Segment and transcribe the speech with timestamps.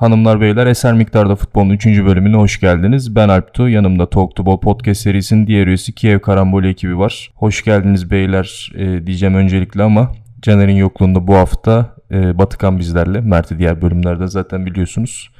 [0.00, 1.86] Hanımlar beyler Eser Miktarda Futbol'un 3.
[1.86, 3.14] bölümüne hoş geldiniz.
[3.14, 3.68] Ben Alptu.
[3.68, 7.32] Yanımda Talk to Ball podcast serisinin diğer üyesi Kiev Karambol ekibi var.
[7.34, 13.20] Hoş geldiniz beyler e, diyeceğim öncelikle ama Caner'in yokluğunda bu hafta e, Batıkan bizlerle.
[13.20, 15.30] Mert'i diğer bölümlerde zaten biliyorsunuz.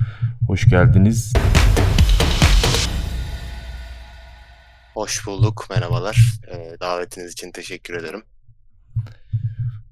[0.47, 1.33] Hoş geldiniz.
[4.95, 6.19] Hoş bulduk, merhabalar.
[6.53, 8.23] Ee, davetiniz için teşekkür ederim.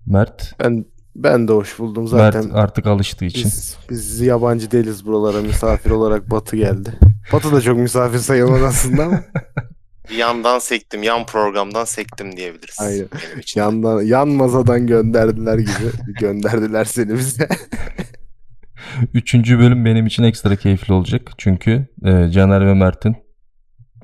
[0.06, 0.54] Mert.
[0.60, 0.84] Ben
[1.16, 2.44] ben de hoş buldum zaten.
[2.44, 3.44] Mert artık alıştığı için.
[3.44, 5.42] Biz, biz yabancı değiliz buralara.
[5.42, 6.92] Misafir olarak Batı geldi.
[7.32, 9.20] Batı da çok misafir sayılmaz aslında ama.
[10.16, 12.76] Yandan sektim, yan programdan sektim diyebiliriz.
[12.80, 13.08] Aynen.
[13.56, 16.14] Yandan, yan masadan gönderdiler gibi.
[16.20, 17.48] gönderdiler seni bize.
[19.14, 21.30] Üçüncü bölüm benim için ekstra keyifli olacak.
[21.38, 23.16] Çünkü e, Caner ve Mert'in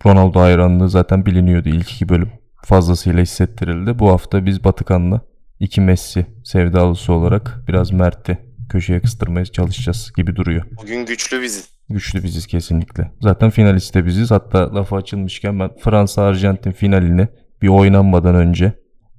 [0.06, 2.32] Ronaldo hayranlığı zaten biliniyordu ilk iki bölüm.
[2.64, 3.98] Fazlasıyla hissettirildi.
[3.98, 5.20] Bu hafta biz Batıkan'la
[5.64, 8.38] iki Messi sevdalısı olarak biraz Mert'i
[8.70, 10.64] köşeye kıstırmaya çalışacağız gibi duruyor.
[10.82, 11.68] Bugün güçlü biziz.
[11.88, 13.10] Güçlü biziz kesinlikle.
[13.20, 14.30] Zaten finalist de biziz.
[14.30, 17.28] Hatta lafı açılmışken ben Fransa-Arjantin finalini
[17.62, 18.72] bir oynanmadan önce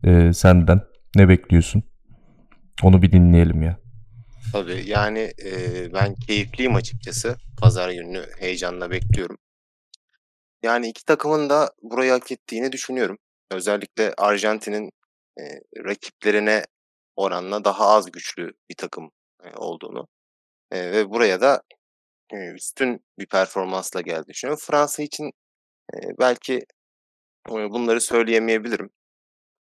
[0.04, 0.82] e, senden
[1.16, 1.84] ne bekliyorsun?
[2.84, 3.78] Onu bir dinleyelim ya.
[4.52, 5.54] Tabii yani e,
[5.94, 7.36] ben keyifliyim açıkçası.
[7.62, 9.38] Pazar gününü heyecanla bekliyorum.
[10.64, 13.18] Yani iki takımın da burayı hak ettiğini düşünüyorum.
[13.52, 14.90] Özellikle Arjantin'in
[15.40, 15.44] e,
[15.84, 16.66] rakiplerine
[17.16, 19.12] oranla daha az güçlü bir takım
[19.44, 20.08] e, olduğunu
[20.72, 21.64] e, ve buraya da
[22.34, 24.64] e, üstün bir performansla geldi düşünüyorum.
[24.68, 25.32] Fransa için
[25.94, 26.56] e, belki
[27.50, 28.90] e, bunları söyleyemeyebilirim.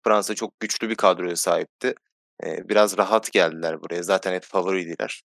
[0.03, 1.95] Fransa çok güçlü bir kadroya sahipti.
[2.43, 4.03] E, biraz rahat geldiler buraya.
[4.03, 5.23] Zaten hep favoriydiler.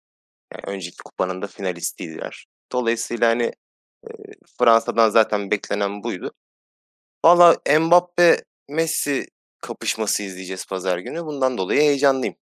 [0.53, 2.45] Yani önceki kupanın da finalistiydiler.
[2.71, 3.43] Dolayısıyla hani
[4.07, 4.09] e,
[4.59, 6.31] Fransa'dan zaten beklenen buydu.
[7.25, 9.27] Valla Mbappe Messi
[9.61, 11.25] kapışması izleyeceğiz pazar günü.
[11.25, 12.35] Bundan dolayı heyecanlıyım.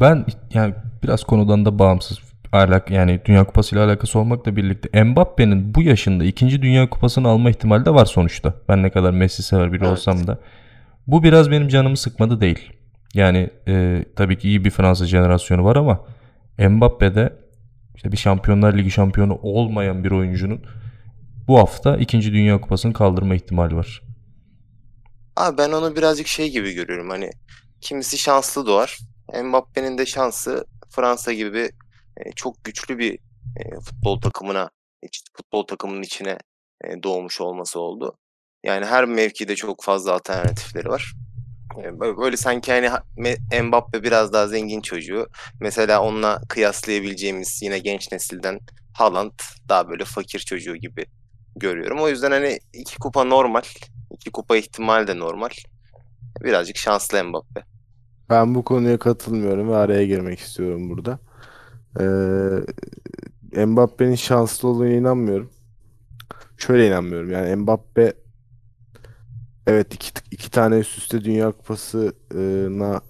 [0.00, 2.18] Ben yani biraz konudan da bağımsız
[2.52, 7.50] alak yani Dünya Kupası ile alakası olmakla birlikte Mbappe'nin bu yaşında ikinci Dünya Kupası'nı alma
[7.50, 8.54] ihtimali de var sonuçta.
[8.68, 9.92] Ben ne kadar Messi sever biri evet.
[9.92, 10.38] olsam da.
[11.06, 12.72] Bu biraz benim canımı sıkmadı değil.
[13.14, 16.00] Yani e, tabii ki iyi bir Fransa jenerasyonu var ama
[16.58, 17.32] Mbappe'de
[17.96, 20.60] işte bir Şampiyonlar Ligi şampiyonu olmayan bir oyuncunun
[21.48, 24.02] bu hafta ikinci Dünya Kupası'nı kaldırma ihtimali var.
[25.40, 27.10] Abi ben onu birazcık şey gibi görüyorum.
[27.10, 27.30] Hani
[27.80, 28.98] kimisi şanslı doğar.
[29.44, 31.70] Mbappe'nin de şansı Fransa gibi
[32.16, 33.18] e, çok güçlü bir
[33.56, 34.70] e, futbol takımına,
[35.36, 36.38] futbol takımının içine
[36.84, 38.18] e, doğmuş olması oldu.
[38.64, 41.12] Yani her mevkide çok fazla alternatifleri var.
[41.84, 42.90] E, böyle sanki hani
[43.62, 45.26] Mbappe biraz daha zengin çocuğu.
[45.60, 48.60] Mesela onunla kıyaslayabileceğimiz yine genç nesilden
[48.94, 51.06] Haaland daha böyle fakir çocuğu gibi
[51.56, 52.00] görüyorum.
[52.00, 53.62] O yüzden hani iki kupa normal.
[54.10, 55.50] iki kupa ihtimal de normal.
[56.44, 57.62] Birazcık şanslı Mbappe.
[58.30, 61.18] Ben bu konuya katılmıyorum ve araya girmek istiyorum burada.
[62.00, 65.50] Ee, Mbappe'nin şanslı olduğuna inanmıyorum.
[66.56, 67.30] Şöyle inanmıyorum.
[67.30, 68.12] Yani Mbappe
[69.66, 73.00] evet iki, iki tane üst üste Dünya Kupası'na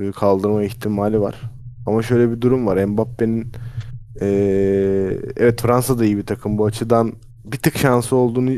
[0.00, 1.40] e, kaldırma ihtimali var.
[1.86, 2.84] Ama şöyle bir durum var.
[2.84, 3.52] Mbappe'nin
[4.20, 4.26] e,
[5.36, 6.58] evet Fransa da iyi bir takım.
[6.58, 7.12] Bu açıdan
[7.44, 8.50] bir tık şansı olduğunu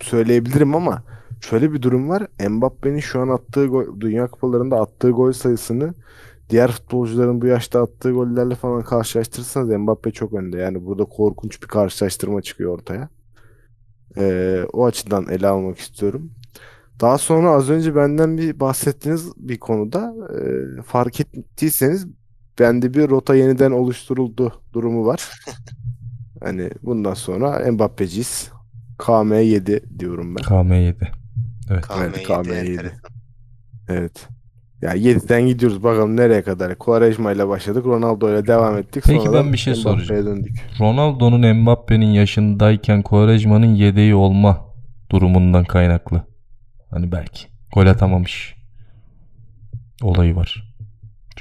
[0.00, 1.02] söyleyebilirim ama
[1.40, 2.26] şöyle bir durum var.
[2.48, 5.94] Mbappe'nin şu an attığı gol, Dünya Kupalarında attığı gol sayısını
[6.50, 10.58] diğer futbolcuların bu yaşta attığı gollerle falan karşılaştırırsanız Mbappe çok önde.
[10.58, 13.08] Yani burada korkunç bir karşılaştırma çıkıyor ortaya.
[14.16, 16.30] Ee, o açıdan ele almak istiyorum.
[17.00, 22.06] Daha sonra az önce benden bir bahsettiğiniz bir konuda e, fark ettiyseniz
[22.58, 25.30] bende bir rota yeniden oluşturuldu durumu var.
[26.44, 28.50] hani bundan sonra Mbappe'ciyiz.
[28.98, 30.42] KM7 diyorum ben.
[30.42, 30.94] KM7.
[31.70, 31.84] Evet.
[31.84, 32.90] KM7, evet, KM7.
[33.88, 34.28] Evet.
[34.82, 36.74] Ya 7'den gidiyoruz bakalım nereye kadar.
[36.78, 37.86] Quaresma ile başladık.
[37.86, 39.04] Ronaldo ile devam ettik.
[39.06, 40.26] Peki Sonra ben bir şey soracağım.
[40.26, 40.66] Döndük.
[40.80, 44.66] Ronaldo'nun Mbappe'nin yaşındayken Quaresma'nın yedeği olma
[45.10, 46.22] durumundan kaynaklı.
[46.90, 47.46] Hani belki.
[47.74, 48.54] Gol atamamış.
[50.02, 50.67] Olayı var.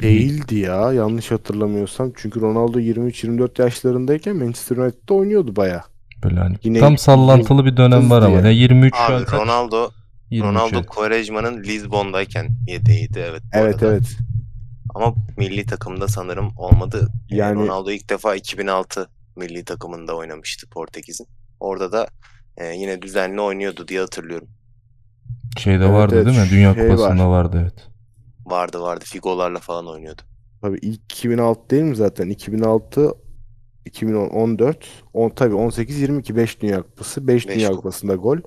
[0.02, 2.12] Değildi ya yanlış hatırlamıyorsam.
[2.16, 5.84] Çünkü Ronaldo 23-24 yaşlarındayken Manchester United'da oynuyordu baya.
[6.24, 8.40] Böyle hani Yine tam sallantılı bir dönem var ama.
[8.40, 9.90] Ya 23 Abi, Ronaldo
[10.30, 13.42] 23 Ronaldo Quaresma'nın Lisbon'dayken yedeğiydi evet.
[13.54, 13.88] Evet arada.
[13.88, 14.18] evet.
[14.96, 17.08] Ama milli takımda sanırım olmadı.
[17.30, 21.28] Yani Ronaldo ilk defa 2006 milli takımında oynamıştı Portekiz'in.
[21.60, 22.08] Orada da
[22.58, 24.48] e, yine düzenli oynuyordu diye hatırlıyorum.
[25.58, 26.48] Şeyde evet, vardı evet, değil mi?
[26.52, 27.44] Dünya şey Kupası'nda var.
[27.44, 27.88] vardı evet.
[28.50, 29.06] Vardı vardı.
[29.08, 30.22] Figolarla falan oynuyordu.
[30.62, 32.30] Tabii ilk 2006 değil mi zaten?
[32.30, 33.14] 2006
[33.86, 38.38] 2014 10 tabii 18 22 5 Dünya Kupası, 5 Dünya Kupası'nda gol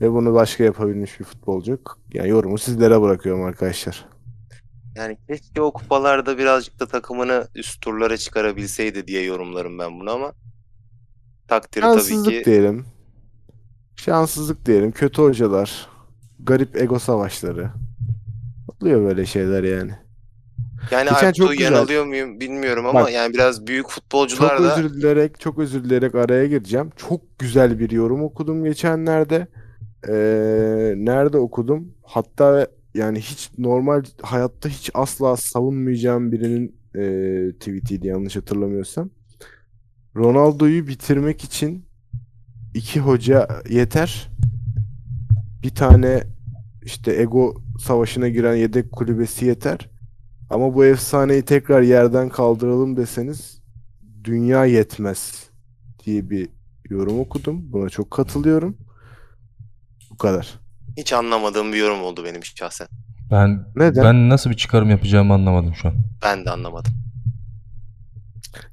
[0.00, 1.78] ve bunu başka yapabilmiş bir futbolcu.
[2.14, 4.06] Yani yorumu sizlere bırakıyorum arkadaşlar.
[4.96, 10.32] Yani keşke o kupalarda birazcık da takımını üst turlara çıkarabilseydi diye yorumlarım ben bunu ama
[11.48, 12.86] takdiri tabii ki diyelim.
[13.96, 14.92] Şanssızlık diyelim.
[14.92, 15.88] Kötü hocalar.
[16.40, 17.70] Garip ego savaşları.
[18.82, 19.92] Oluyor böyle şeyler yani.
[20.90, 21.64] yani Geçen çok güzel.
[21.64, 23.12] yanılıyor muyum bilmiyorum ama Bak.
[23.12, 26.90] yani biraz büyük Çok futbolcular da özür dileyerek, çok özür dileyerek araya gireceğim.
[26.96, 29.46] Çok güzel bir yorum okudum geçenlerde.
[30.08, 30.12] Ee,
[30.96, 31.92] nerede okudum?
[32.02, 39.10] Hatta yani hiç normal hayatta hiç asla savunmayacağım birinin e, tweetiydi yanlış hatırlamıyorsam.
[40.16, 41.84] Ronaldo'yu bitirmek için
[42.74, 44.28] iki hoca yeter.
[45.62, 46.22] Bir tane
[46.86, 49.90] işte ego savaşına giren yedek kulübesi yeter.
[50.50, 53.62] Ama bu efsaneyi tekrar yerden kaldıralım deseniz
[54.24, 55.50] dünya yetmez
[56.04, 56.48] diye bir
[56.90, 57.72] yorum okudum.
[57.72, 58.76] Buna çok katılıyorum.
[60.10, 60.60] Bu kadar.
[60.96, 62.88] hiç anlamadığım bir yorum oldu benim şahsen.
[63.30, 64.04] Ben Neden?
[64.04, 65.94] ben nasıl bir çıkarım yapacağımı anlamadım şu an.
[66.22, 66.92] Ben de anlamadım.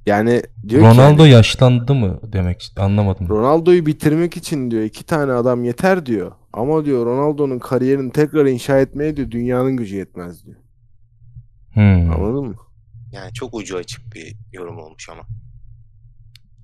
[0.06, 3.30] Yani diyor ki Ronaldo yani, yaşlandı mı demek anlamadım.
[3.30, 6.32] Ronaldo'yu bitirmek için diyor iki tane adam yeter diyor.
[6.54, 10.58] Ama diyor Ronaldo'nun kariyerini tekrar inşa etmeye diyor dünyanın gücü yetmez diyor.
[11.74, 12.12] Hmm.
[12.12, 12.56] Anladın mı?
[13.12, 15.22] Yani çok ucu açık bir yorum olmuş ama.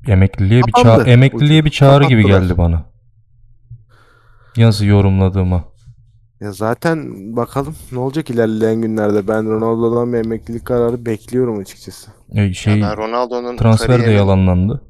[0.08, 2.42] Emekliliğe bir ça- emekliliğe bir çağrı gibi Kapattılar.
[2.42, 2.86] geldi bana.
[4.58, 5.64] Nasıl yorumladığıma.
[6.42, 9.28] Ya zaten bakalım ne olacak ilerleyen günlerde.
[9.28, 12.12] Ben Ronaldo'dan bir emeklilik kararı bekliyorum açıkçası.
[12.36, 14.84] E, şey Ya ben Ronaldo'nun transfer de yalanlandı.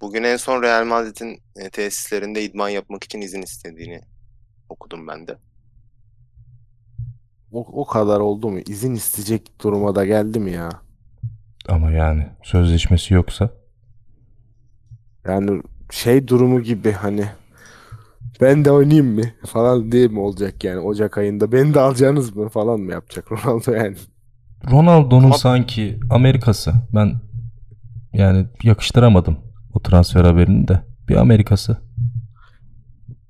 [0.00, 4.00] Bugün en son Real Madrid'in e, tesislerinde idman yapmak için izin istediğini
[4.68, 5.38] okudum ben de.
[7.52, 8.58] O, o kadar oldu mu?
[8.66, 10.68] İzin isteyecek duruma da geldi mi ya?
[11.68, 13.50] Ama yani sözleşmesi yoksa.
[15.24, 17.26] Yani şey durumu gibi hani
[18.40, 22.48] ben de oynayayım mı falan diye mi olacak yani Ocak ayında beni de alacaksınız mı
[22.48, 23.96] falan mı yapacak Ronaldo yani.
[24.70, 26.72] Ronaldo'nun Ama- sanki Amerikası.
[26.94, 27.14] Ben
[28.12, 29.38] yani yakıştıramadım
[29.74, 30.80] o transfer haberini de.
[31.08, 31.76] Bir Amerikası.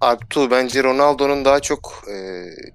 [0.01, 2.17] Alptu bence Ronaldo'nun daha çok e,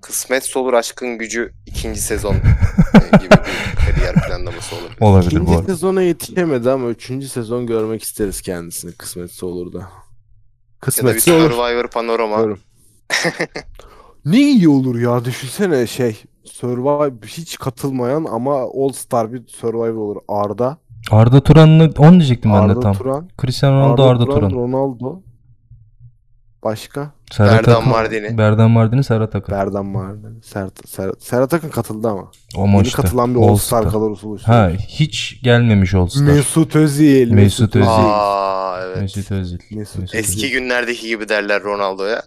[0.02, 4.98] kısmet olur aşkın gücü ikinci sezon e, gibi bir kariyer planlaması olabilir.
[5.02, 5.66] Olabilir bu İkinci arada.
[5.68, 9.90] sezona yetişemedi ama üçüncü sezon görmek isteriz kendisini kısmetse olur da.
[10.80, 11.52] Ya da bir Kısmetse olur.
[11.52, 12.46] Survivor panorama.
[14.26, 20.22] Ne iyi olur ya düşünsene şey Survivor hiç katılmayan ama All Star bir Survivor olur.
[20.28, 20.78] Arda,
[21.12, 22.94] Arda Turan'la onu diyecektim ben de Arda tam.
[22.94, 24.52] Turan, Cristiano Ronaldo Arda, Turan.
[24.52, 25.22] Ronaldo.
[26.64, 27.12] Başka?
[27.32, 28.38] Serhat Berdan Akın- Mardini.
[28.38, 29.56] Berdan Mardini, Serhat Akın.
[29.56, 30.34] Berdan vardı.
[30.44, 32.32] Serhat, Serhat, Serhat Akın katıldı ama.
[32.58, 34.48] Ama Yeni işte, katılan bir All All kadrosu oluştu.
[34.48, 36.24] Ha hiç gelmemiş All Star.
[36.24, 37.32] Mesut Özil.
[37.32, 37.88] Mesut Özil.
[37.92, 39.02] Aa evet.
[39.02, 39.60] Mesut Özil.
[39.72, 40.18] Mesut Özil.
[40.18, 42.22] Eski günlerdeki gibi derler Ronaldo'ya.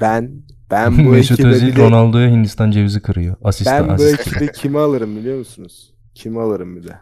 [0.00, 0.30] Ben
[0.70, 3.36] ben bu Mesut ekibe Özil bir de, Ronaldo'ya Hindistan cevizi kırıyor.
[3.44, 5.94] Asist ben bu ekibe kimi alırım biliyor musunuz?
[6.14, 6.98] Kimi alırım bir de?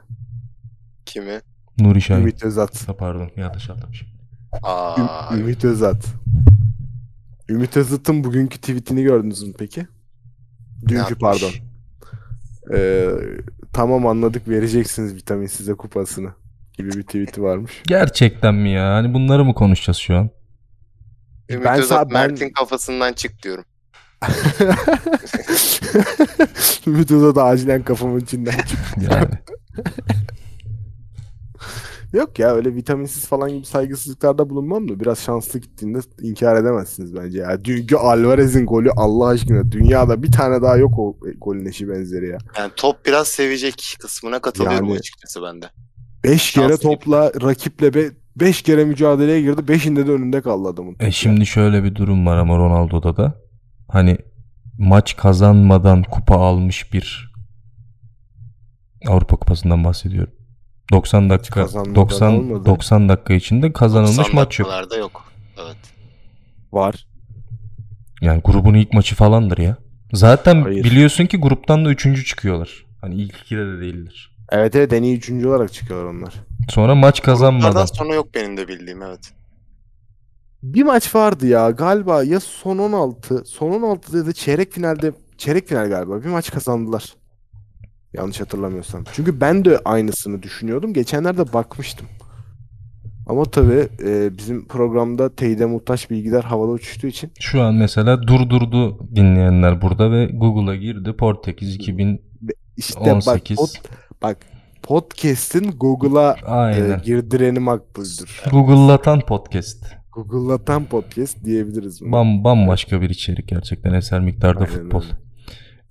[1.06, 1.41] Kimi?
[1.79, 2.20] Nuri Şahin.
[2.20, 2.88] Ümit Özat.
[2.88, 4.09] Ha, Pardon yanlış anlamışım.
[4.62, 6.05] Aa, Üm- Ümit Özat.
[7.52, 9.87] Ümit Özat'ın bugünkü tweetini gördünüz mü peki?
[10.88, 11.50] Dünkü pardon.
[12.75, 13.08] Ee,
[13.72, 16.28] tamam anladık vereceksiniz vitamin size kupasını
[16.73, 17.82] gibi bir tweet'i varmış.
[17.87, 18.94] Gerçekten mi ya?
[18.94, 20.30] Hani bunları mı konuşacağız şu an?
[21.50, 23.64] Ümit Ben Özat ben- Mert'in kafasından çık diyorum.
[26.87, 28.78] Ümit Özat acilen kafamın içinden çık.
[29.11, 29.28] Yani.
[32.12, 37.38] Yok ya öyle vitaminsiz falan gibi saygısızlıklarda bulunmam da biraz şanslı gittiğinde inkar edemezsiniz bence
[37.38, 37.64] ya.
[37.64, 42.38] Dünkü Alvarez'in golü Allah aşkına dünyada bir tane daha yok o golün eşi benzeri ya.
[42.59, 45.66] Yani top biraz sevecek kısmına katılıyorum Yani- açıkçası ben de.
[46.25, 49.62] 5 kere Şanslı topla rakiple 5 kere mücadeleye girdi.
[49.69, 50.97] 5'inde de önünde kaldı adamın.
[51.00, 53.35] E şimdi şöyle bir durum var ama Ronaldo'da da.
[53.88, 54.19] Hani
[54.78, 57.33] maç kazanmadan kupa almış bir
[59.09, 60.33] Avrupa Kupası'ndan bahsediyorum.
[60.92, 62.66] 90 dakika kazanmadan 90 olmadı.
[62.66, 64.68] 90 dakika içinde kazanılmış 90 maç yok.
[64.68, 65.25] dakikalarda yok.
[65.64, 65.76] Evet.
[66.72, 67.06] Var.
[68.20, 69.76] Yani grubun ilk maçı falandır ya.
[70.12, 70.84] Zaten Hayır.
[70.84, 72.87] biliyorsun ki gruptan da üçüncü çıkıyorlar.
[73.00, 74.30] Hani ilk ikide de değiller.
[74.50, 76.34] Evet evet en iyi üçüncü olarak çıkıyorlar onlar.
[76.68, 77.70] Sonra maç kazanmadan.
[77.72, 79.32] Gruplardan sonra yok benim de bildiğim evet.
[80.62, 85.68] Bir maç vardı ya galiba ya son 16 son 16'da ya da çeyrek finalde çeyrek
[85.68, 87.14] final galiba bir maç kazandılar.
[88.14, 89.04] Yanlış hatırlamıyorsam.
[89.12, 90.92] Çünkü ben de aynısını düşünüyordum.
[90.92, 92.07] Geçenlerde bakmıştım.
[93.26, 98.99] Ama tabii e, bizim programda teyide muhtaç bilgiler havada uçuştuğu için Şu an mesela durdurdu
[99.16, 101.12] dinleyenler burada ve Google'a girdi.
[101.12, 102.23] Portekiz 2018.
[102.76, 103.78] işte bak pod-
[104.23, 104.37] bak
[104.83, 106.37] podcast'in Google'a
[106.71, 108.42] e, girdireni makbuldür.
[108.50, 109.85] Google'latan podcast.
[110.12, 112.00] Google'latan podcast diyebiliriz.
[112.02, 115.02] Bam, bambaşka bir içerik gerçekten eser miktarda Aynen futbol.
[115.02, 115.12] öyle.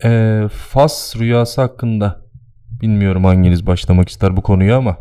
[0.04, 2.22] Ee, Fas rüyası hakkında
[2.82, 4.98] bilmiyorum hanginiz başlamak ister bu konuya ama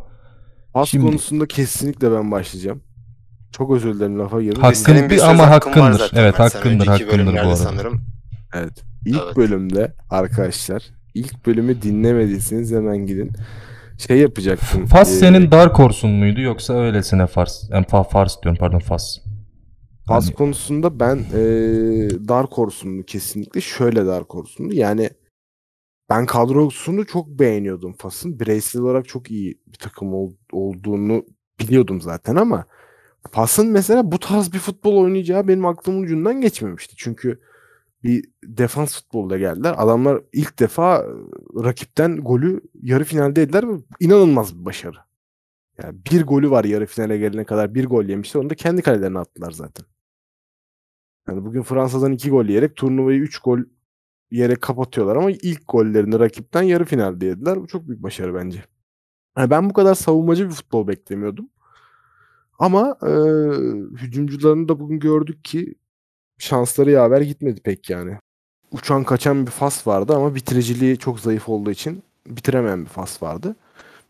[0.74, 2.80] Pas Şimdi- konusunda kesinlikle ben başlayacağım.
[3.52, 4.62] Çok özür dilerim lafa girdim.
[4.62, 5.98] Hakkın- bir ama hakkındır.
[5.98, 6.16] zaten.
[6.22, 7.56] Evet, Ben hakkındır, hakkındır bu arada.
[7.56, 8.00] sanırım.
[8.54, 8.82] Evet.
[9.06, 9.36] İlk Evet.
[9.36, 10.82] bölümde arkadaşlar
[11.14, 13.32] ilk bölümü dinlemediyseniz hemen gidin.
[13.98, 14.86] Şey yapacaktım.
[14.86, 17.70] Fas e, senin Dark Horse'un muydu yoksa öylesine Fars?
[17.70, 19.18] Yani fa- Fars diyorum pardon Fas.
[20.10, 21.40] Fas Hani- konusunda ben e,
[22.28, 23.60] Dark Horse'umdu kesinlikle.
[23.60, 24.74] Şöyle Dark Horse'umdu.
[24.74, 25.10] Yani
[26.10, 28.40] ben kadrosunu çok beğeniyordum Fas'ın.
[28.40, 31.24] Bireysel olarak çok iyi bir takım ol- olduğunu
[31.60, 32.64] biliyordum zaten ama
[33.32, 36.94] Fas'ın mesela bu tarz bir futbol oynayacağı benim aklımın ucundan geçmemişti.
[36.98, 37.40] Çünkü
[38.04, 39.74] bir defans futbolda geldiler.
[39.78, 41.06] Adamlar ilk defa
[41.64, 44.96] rakipten golü yarı finalde yediler ve inanılmaz bir başarı.
[45.82, 48.40] Yani bir golü var yarı finale gelene kadar bir gol yemişler.
[48.40, 49.86] Onu da kendi kalelerine attılar zaten.
[51.30, 53.58] Yani bugün Fransa'dan iki gol yiyerek turnuvayı 3 gol
[54.30, 57.60] yiyerek kapatıyorlar ama ilk gollerini rakipten yarı finalde yediler.
[57.60, 58.64] Bu çok büyük başarı bence.
[59.38, 61.48] Yani ben bu kadar savunmacı bir futbol beklemiyordum.
[62.58, 63.12] Ama e,
[63.96, 65.74] hücumcularını da bugün gördük ki
[66.38, 68.18] şansları yaver gitmedi pek yani.
[68.72, 73.56] Uçan kaçan bir fas vardı ama bitiriciliği çok zayıf olduğu için bitiremeyen bir fas vardı.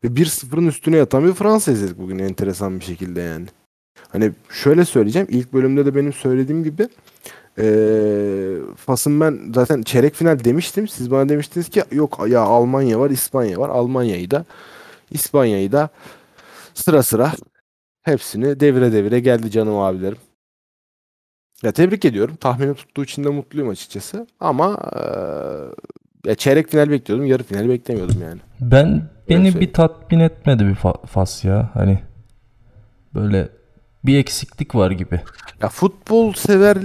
[0.05, 3.47] Ve 1-0'ın üstüne yatan bir Fransa izledik bugün enteresan bir şekilde yani.
[4.09, 5.29] Hani şöyle söyleyeceğim.
[5.31, 6.89] ilk bölümde de benim söylediğim gibi
[7.59, 10.89] eee Fas'ın ben zaten çeyrek final demiştim.
[10.89, 13.69] Siz bana demiştiniz ki yok ya Almanya var, İspanya var.
[13.69, 14.45] Almanya'yı da
[15.11, 15.89] İspanya'yı da
[16.75, 17.33] sıra sıra
[18.03, 20.19] hepsini devire devire geldi canım abilerim.
[21.63, 22.37] Ya tebrik ediyorum.
[22.37, 24.27] Tahmini tuttuğu için de mutluyum açıkçası.
[24.41, 27.27] Ama eee, ya çeyrek final bekliyordum.
[27.27, 28.41] Yarı final beklemiyordum yani.
[28.61, 28.87] Ben
[29.29, 29.61] beni söyleyeyim.
[29.61, 31.71] bir tatmin etmedi bir fa- Fas ya.
[31.75, 31.99] Hani
[33.15, 33.49] böyle
[34.05, 35.21] bir eksiklik var gibi.
[35.63, 36.79] Ya futbol sever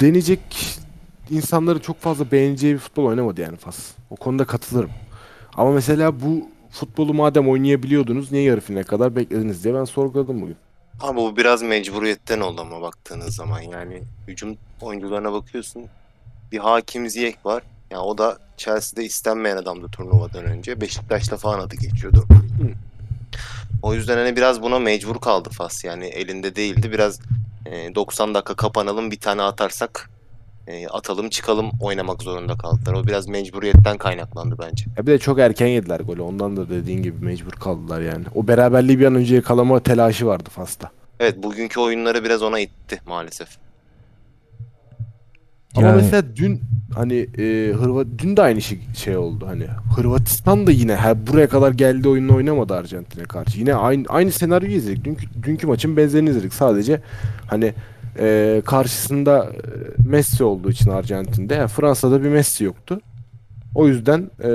[0.00, 0.40] denecek
[1.30, 3.78] insanları çok fazla beğeneceği bir futbol oynamadı yani Fas.
[4.10, 4.90] O konuda katılırım.
[5.54, 10.56] Ama mesela bu futbolu madem oynayabiliyordunuz niye yarı finale kadar beklediniz diye ben sorguladım bugün.
[11.00, 15.84] Ama bu biraz mecburiyetten oldu ama baktığınız zaman yani hücum oyuncularına bakıyorsun.
[16.52, 17.62] Bir Hakim Ziyech var.
[17.90, 20.80] Yani o da Chelsea'de istenmeyen adamdı turnuvadan önce.
[20.80, 22.24] Beşiktaş'ta falan adı geçiyordu.
[23.82, 25.84] O yüzden hani biraz buna mecbur kaldı Fas.
[25.84, 26.92] Yani elinde değildi.
[26.92, 27.20] Biraz
[27.66, 30.10] e, 90 dakika kapanalım bir tane atarsak
[30.66, 32.94] e, atalım çıkalım oynamak zorunda kaldılar.
[32.94, 34.84] O biraz mecburiyetten kaynaklandı bence.
[34.96, 36.22] Ya bir de çok erken yediler golü.
[36.22, 38.24] Ondan da dediğin gibi mecbur kaldılar yani.
[38.34, 40.90] O beraberliği bir an önce yakalama telaşı vardı Fas'ta.
[41.20, 43.48] Evet bugünkü oyunları biraz ona itti maalesef.
[45.76, 46.60] Ama Yani- mesela dün
[46.94, 49.64] hani e, Hırvat dün de aynı şey, şey oldu hani
[49.96, 53.58] Hırvatistan da yine her buraya kadar geldi oyununu oynamadı Arjantin'e karşı.
[53.60, 55.04] Yine aynı aynı senaryoyu izledik.
[55.04, 56.54] Dünkü dünkü maçın benzerini izledik.
[56.54, 57.00] Sadece
[57.46, 57.72] hani
[58.18, 61.54] e, karşısında e, Messi olduğu için Arjantin'de.
[61.54, 63.00] Yani Fransa'da bir Messi yoktu.
[63.74, 64.48] O yüzden e,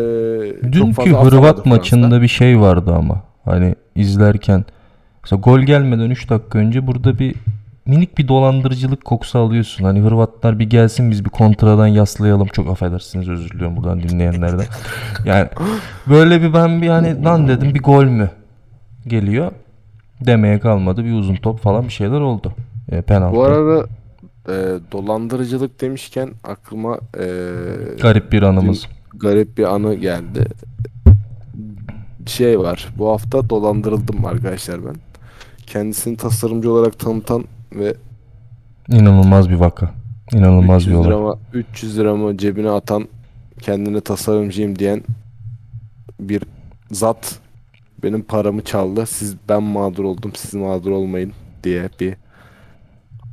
[0.71, 1.69] Dünkü Hırvat Fransa.
[1.69, 3.23] maçında bir şey vardı ama.
[3.45, 4.65] Hani izlerken
[5.23, 7.35] mesela gol gelmeden 3 dakika önce burada bir
[7.87, 9.83] minik bir dolandırıcılık kokusu alıyorsun.
[9.83, 12.47] Hani Hırvatlar bir gelsin biz bir kontradan yaslayalım.
[12.47, 14.65] Çok affedersiniz özür diliyorum buradan dinleyenlerden.
[15.25, 15.47] Yani
[16.07, 18.29] böyle bir ben bir hani lan dedim bir gol mü
[19.07, 19.51] geliyor.
[20.25, 21.05] Demeye kalmadı.
[21.05, 22.53] Bir uzun top falan bir şeyler oldu.
[22.91, 23.35] E, penaltı.
[23.35, 23.85] Bu arada
[24.49, 24.55] e,
[24.91, 27.25] dolandırıcılık demişken aklıma e,
[28.01, 28.85] Garip bir anımız.
[29.13, 30.45] garip bir anı geldi.
[32.25, 32.87] Şey var.
[32.97, 34.95] Bu hafta dolandırıldım arkadaşlar ben.
[35.67, 37.43] Kendisini tasarımcı olarak tanıtan
[37.79, 37.95] ve
[38.89, 39.91] İnanılmaz bir vaka.
[40.33, 41.07] İnanılmaz bir 300 olay.
[41.09, 43.07] liramı 300 liramı cebine atan
[43.61, 45.03] kendine tasarımcıyım diyen
[46.19, 46.43] bir
[46.91, 47.39] zat
[48.03, 49.05] benim paramı çaldı.
[49.05, 51.31] Siz ben mağdur oldum, siz mağdur olmayın
[51.63, 52.15] diye bir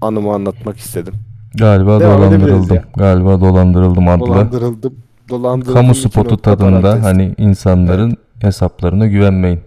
[0.00, 1.14] anımı anlatmak istedim.
[1.54, 2.78] Galiba Devam dolandırıldım.
[2.96, 4.26] Galiba dolandırıldım adlı.
[4.26, 4.94] Dolandırıldım.
[5.28, 5.74] Dolandırıldım.
[5.74, 9.60] Kamu spotu tadında hani insanların hesaplarına güvenmeyin.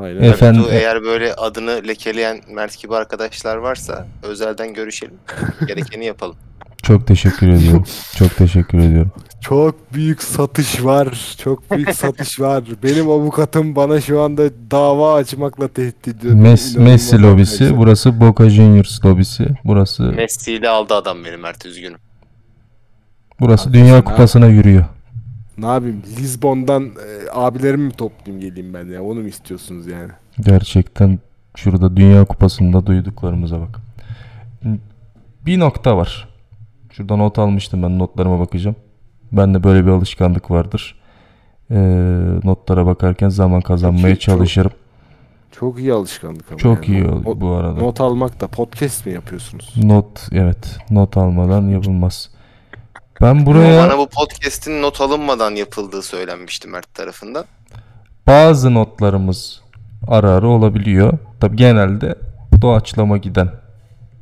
[0.00, 0.16] Aynen.
[0.22, 5.14] Efendim- Efendim, eğer böyle adını lekeleyen Mert gibi arkadaşlar varsa özelden görüşelim.
[5.66, 6.36] Gerekeni yapalım.
[6.82, 7.84] Çok teşekkür ediyorum.
[8.16, 9.12] Çok teşekkür ediyorum.
[9.40, 11.36] Çok büyük satış var.
[11.38, 12.64] Çok büyük satış var.
[12.82, 16.34] Benim avukatım bana şu anda dava açmakla tehdit ediyor.
[16.34, 17.78] Mes İnanılmaz Messi lobisi, arkadaşlar.
[17.78, 21.98] burası Boca Juniors lobisi, burası Messi ile aldı adam beni Mert üzgünüm.
[23.40, 24.84] burası Dünya Kupası'na yürüyor.
[25.60, 26.02] Ne yapayım?
[26.18, 29.02] Lizbon'dan e, abilerimi mi toplayayım geleyim ben ya?
[29.02, 30.10] Onu mu istiyorsunuz yani?
[30.40, 31.18] Gerçekten
[31.56, 33.80] şurada Dünya Kupası'nda duyduklarımıza bak.
[35.46, 36.28] Bir nokta var.
[36.92, 38.76] Şurada not almıştım ben notlarıma bakacağım.
[39.32, 41.00] Bende böyle bir alışkanlık vardır.
[41.70, 41.76] Ee,
[42.44, 44.72] notlara bakarken zaman kazanmaya Çok- çok- çalışırım.
[45.52, 46.98] Çok iyi alışkanlık ama Çok yani.
[47.00, 47.80] iyi oldu bu arada.
[47.80, 49.74] Not almak da podcast mi yapıyorsunuz?
[49.76, 52.29] Not evet not almadan yapılmaz.
[53.20, 57.44] Ben buraya Bana bu podcast'in not alınmadan yapıldığı söylenmişti Mert tarafından.
[58.26, 59.60] bazı notlarımız
[60.08, 61.18] ara ara olabiliyor.
[61.40, 62.14] Tabi genelde
[62.62, 63.48] doğaçlama giden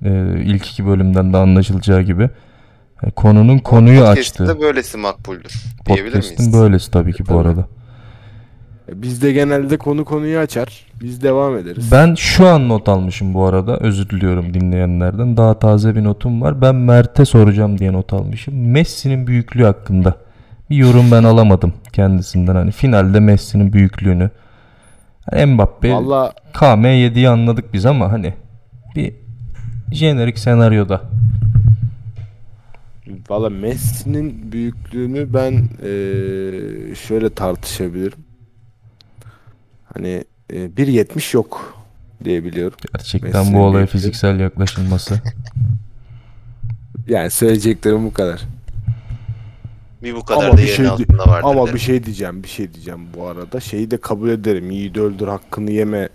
[0.04, 2.30] e, ilk iki bölümden de anlaşılacağı gibi
[3.02, 4.60] e, konunun konuyu Podcast'te açtığı.
[4.60, 5.52] böylesi makbuldür
[5.86, 6.60] diyebilir Podcast'in miyiz?
[6.60, 7.38] böylesi tabii ki bu Tabii.
[7.48, 7.64] arada.
[8.94, 10.86] Biz de genelde konu konuyu açar.
[11.02, 11.88] Biz devam ederiz.
[11.92, 13.78] Ben şu an not almışım bu arada.
[13.78, 15.36] Özür diliyorum dinleyenlerden.
[15.36, 16.60] Daha taze bir notum var.
[16.60, 18.70] Ben Mert'e soracağım diye not almışım.
[18.70, 20.14] Messi'nin büyüklüğü hakkında
[20.70, 22.54] bir yorum ben alamadım kendisinden.
[22.54, 24.30] Hani finalde Messi'nin büyüklüğünü.
[25.30, 28.34] Hani Mbappe Valla KM7'yi anladık biz ama hani
[28.96, 29.14] bir
[29.92, 31.00] jenerik senaryoda.
[33.30, 38.27] Valla Messi'nin büyüklüğünü ben eee, şöyle tartışabilirim.
[39.98, 41.78] Hani e, 1.70 yok
[42.24, 42.78] diyebiliyorum.
[42.92, 45.20] Gerçekten Messi'nin bu olaya fiziksel yaklaşılması.
[47.08, 48.40] Yani söyleyeceklerim bu kadar.
[50.02, 51.48] Bir bu kadar Ama da bir şey altında vardır.
[51.48, 51.74] Ama derim.
[51.74, 53.60] bir şey diyeceğim, bir şey diyeceğim bu arada.
[53.60, 54.70] Şeyi de kabul ederim.
[54.70, 56.08] Yiğidi öldür, hakkını yeme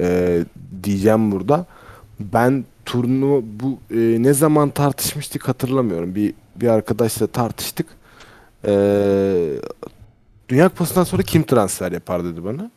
[0.00, 0.38] e,
[0.82, 1.66] diyeceğim burada.
[2.20, 6.14] Ben turnuva bu e, ne zaman tartışmıştık hatırlamıyorum.
[6.14, 7.86] Bir bir arkadaşla tartıştık.
[8.66, 8.72] E,
[10.48, 12.70] Dünya Kupası'ndan sonra kim transfer yapar dedi bana.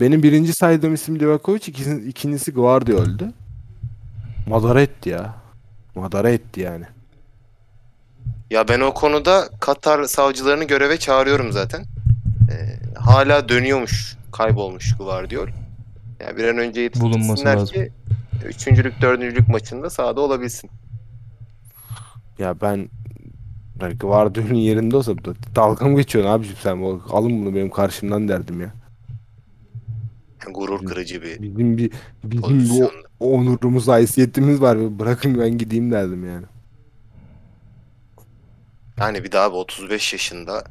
[0.00, 3.32] Benim birinci saydığım isim Livakovic, ikincisi, ikincisi Guardiol'du.
[4.46, 5.34] Madara etti ya.
[5.94, 6.84] Madara etti yani.
[8.50, 11.84] Ya ben o konuda Katar savcılarını göreve çağırıyorum zaten.
[12.50, 15.48] Ee, hala dönüyormuş, kaybolmuş Guardiol.
[16.20, 16.84] Yani bir an önce
[17.58, 17.74] lazım.
[17.74, 17.92] ki
[18.44, 20.70] üçüncülük, dördüncülük maçında sahada olabilsin.
[22.38, 22.88] Ya ben
[23.80, 25.12] yani Guardiola'nın yerinde olsa
[25.54, 27.00] dalga mı geçiyorsun abiciğim sen?
[27.10, 28.72] Alın bunu benim karşımdan derdim ya.
[30.52, 31.92] Gurur kırıcı bir Bizim bir
[32.24, 33.08] bizim bu pozisyonda.
[33.20, 34.98] onurumuz, haysiyetimiz var.
[34.98, 36.46] Bırakın ben gideyim derdim yani.
[38.98, 40.64] Yani bir daha abi 35 yaşında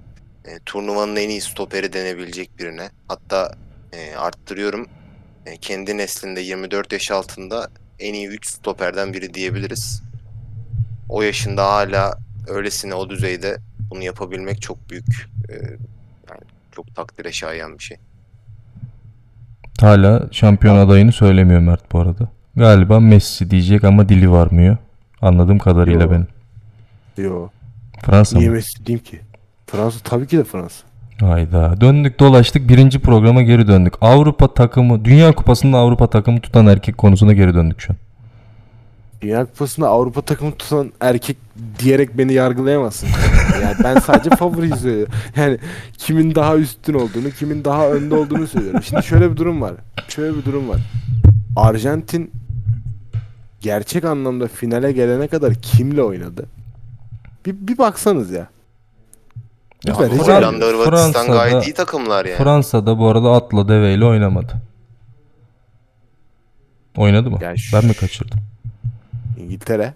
[0.46, 2.90] e, turnuvanın en iyi stoperi denebilecek birine.
[3.08, 3.56] Hatta
[3.94, 4.88] e, arttırıyorum.
[5.46, 10.02] E, kendi neslinde 24 yaş altında en iyi 3 stoperden biri diyebiliriz.
[11.10, 13.58] O yaşında hala öylesine o düzeyde
[13.90, 15.54] bunu yapabilmek çok büyük e,
[16.30, 17.98] yani çok takdire şayan bir şey.
[19.82, 22.28] Hala şampiyon adayını söylemiyor Mert bu arada.
[22.56, 24.78] Galiba Messi diyecek ama dili varmıyor.
[25.22, 26.12] Anladığım kadarıyla Yo.
[26.12, 26.28] benim.
[27.18, 27.48] Yo.
[28.06, 28.56] Fransa Niye mı?
[28.56, 29.20] Messi diyeyim ki?
[29.68, 30.86] Fransa tabii ki de Fransa.
[31.20, 31.82] Hayda.
[31.82, 32.70] Döndük dolaştık.
[32.70, 33.94] Birinci programa geri döndük.
[34.02, 37.98] Avrupa takımı, Dünya Kupası'nda Avrupa takımı tutan erkek konusuna geri döndük şu an.
[39.22, 41.38] Dünya Kupası'nda Avrupa takımı tutan erkek
[41.80, 43.08] diyerek beni yargılayamazsın.
[43.64, 45.14] yani ben sadece favori söylüyorum.
[45.36, 45.58] Yani
[45.98, 48.84] kimin daha üstün olduğunu, kimin daha önde olduğunu söylüyorum.
[48.84, 49.74] Şimdi şöyle bir durum var.
[50.08, 50.80] Şöyle bir durum var.
[51.56, 52.32] Arjantin
[53.62, 56.46] gerçek anlamda finale gelene kadar kimle oynadı?
[57.46, 58.48] Bir, bir baksanız ya.
[59.88, 60.34] Lütfen Ya, ediyorum.
[60.36, 62.38] Hollanda, Hırvatistan Fransa'da- gayet iyi takımlar yani.
[62.38, 64.54] Fransa'da bu arada atla deveyle oynamadı.
[66.98, 67.38] Oynadı mı?
[67.42, 68.40] Ya şu- Ben mi kaçırdım?
[69.38, 69.94] İngiltere.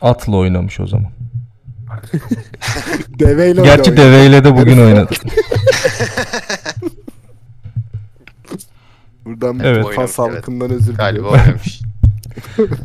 [0.00, 1.10] Atla oynamış o zaman.
[3.18, 4.02] Deveyle Gerçi oynadı.
[4.06, 5.14] deveyle de bugün oynadı.
[9.24, 9.84] Buradan bir Evet.
[9.84, 10.18] Fas Oynamış, evet.
[10.18, 11.40] halkından özür Galiba diliyorum.
[11.44, 11.80] oynamış.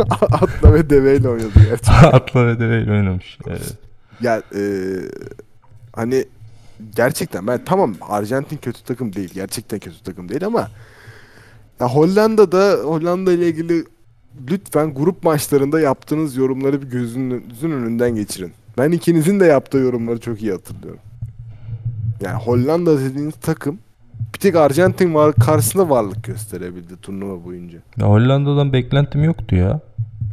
[0.32, 1.94] Atla ve deveyle oynadı gerçekten.
[2.12, 3.38] atla ve deveyle oynamış.
[3.48, 3.74] Evet.
[4.22, 4.62] Ya e,
[5.96, 6.26] hani
[6.96, 9.32] gerçekten ben tamam Arjantin kötü takım değil.
[9.34, 10.70] Gerçekten kötü takım değil ama
[11.80, 13.86] ya Hollanda'da Hollanda ile ilgili
[14.50, 18.54] lütfen grup maçlarında yaptığınız yorumları bir gözünüzün önünden geçirin.
[18.78, 21.00] Ben ikinizin de yaptığı yorumları çok iyi hatırlıyorum.
[22.22, 23.80] Yani Hollanda dediğiniz takım
[24.34, 27.78] bir tek Arjantin var karşısında varlık gösterebildi turnuva boyunca.
[27.98, 29.80] Ya Hollanda'dan beklentim yoktu ya.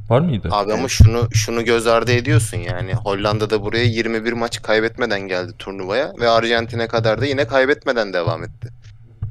[0.08, 0.48] Var mıydı?
[0.52, 6.12] Abi ama şunu şunu göz ardı ediyorsun yani Hollanda'da buraya 21 maç kaybetmeden geldi turnuvaya
[6.20, 8.68] ve Arjantin'e kadar da yine kaybetmeden devam etti.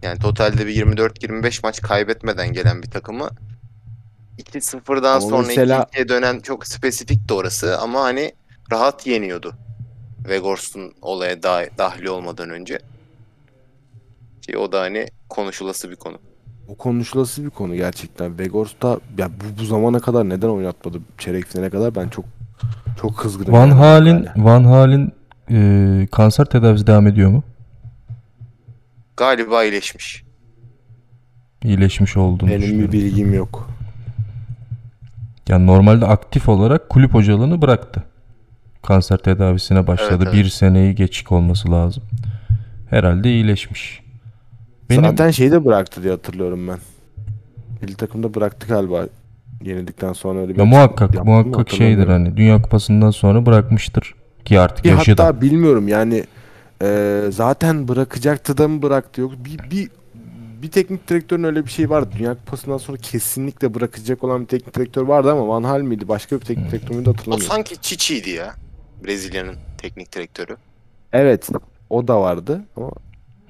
[0.03, 3.29] Yani totalde bir 24-25 maç kaybetmeden gelen bir takımı
[4.39, 8.31] 2-0'dan Ama sonra mesela- 2-2'ye dönen çok spesifik de orası ama hani
[8.71, 9.53] rahat yeniyordu.
[10.29, 12.79] Vegors'un olaya dah- dahil olmadan önce.
[14.41, 16.17] Ki o da hani konuşulası bir konu.
[16.67, 18.39] O konuşulası bir konu gerçekten.
[18.39, 22.25] Vegors'ta ya bu, bu zamana kadar neden oynatmadı çeyrek finale kadar ben çok
[23.01, 23.53] çok kızgınım.
[23.53, 23.73] Van yani.
[23.73, 24.45] Hal'in Yani.
[24.45, 25.11] Van Hal'in
[25.51, 27.43] e, kanser tedavisi devam ediyor mu?
[29.17, 30.23] Galiba iyileşmiş.
[31.63, 33.69] İyileşmiş olduğunu Benim bir bilgim yok.
[35.47, 38.03] Yani normalde aktif olarak kulüp hocalığını bıraktı.
[38.83, 40.23] Kanser tedavisine başladı.
[40.23, 40.33] Evet, evet.
[40.33, 42.03] Bir seneyi geçik olması lazım.
[42.89, 44.03] Herhalde iyileşmiş.
[44.89, 46.77] Benim Zaten şeyi de bıraktı diye hatırlıyorum ben.
[47.81, 49.05] Milli takımda bıraktı galiba.
[49.63, 54.83] Yenildikten sonra öyle bir Ya muhakkak muhakkak şeydir hani Dünya Kupası'ndan sonra bırakmıştır ki artık
[54.83, 55.25] Ki yaşı da.
[55.25, 56.23] hatta bilmiyorum yani
[56.81, 59.89] e, zaten bırakacaktı da mı bıraktı yok bir, bir
[60.61, 62.09] bir teknik direktörün öyle bir şey vardı.
[62.19, 66.07] Dünya Kupası'ndan sonra kesinlikle bırakacak olan bir teknik direktör vardı ama Van Hal miydi?
[66.07, 67.55] Başka bir teknik direktör müydü O hatırlamıyorum.
[67.55, 68.53] sanki Çiçi'ydi ya.
[69.05, 70.57] Brezilya'nın teknik direktörü.
[71.13, 71.49] Evet
[71.89, 72.91] o da vardı ama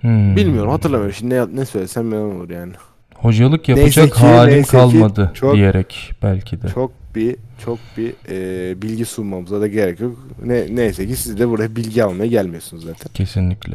[0.02, 0.36] Hmm.
[0.36, 1.16] bilmiyorum hatırlamıyorum.
[1.16, 2.74] Şimdi ne, ne söylesem yalan olur yani.
[3.16, 6.68] Hocalık Neyse yapacak ki- halim neyse ki kalmadı çok- diyerek belki de.
[6.68, 10.28] Çok bir çok bir e, bilgi sunmamıza da gerek yok.
[10.46, 13.74] Ne, neyse ki siz de buraya bilgi almaya gelmiyorsunuz zaten Kesinlikle.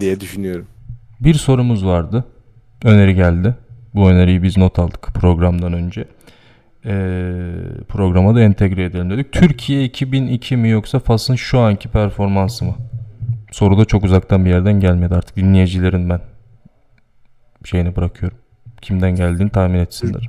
[0.00, 0.66] diye düşünüyorum.
[1.20, 2.24] Bir sorumuz vardı.
[2.84, 3.54] Öneri geldi.
[3.94, 6.04] Bu öneriyi biz not aldık programdan önce.
[6.84, 7.52] Ee,
[7.88, 9.32] programa da entegre edelim dedik.
[9.32, 12.74] Türkiye 2002 mi yoksa Fas'ın şu anki performansı mı?
[13.52, 15.36] Soru da çok uzaktan bir yerden gelmedi artık.
[15.36, 16.20] Dinleyicilerin ben
[17.64, 18.38] şeyini bırakıyorum.
[18.82, 20.28] Kimden geldiğini tahmin etsinler.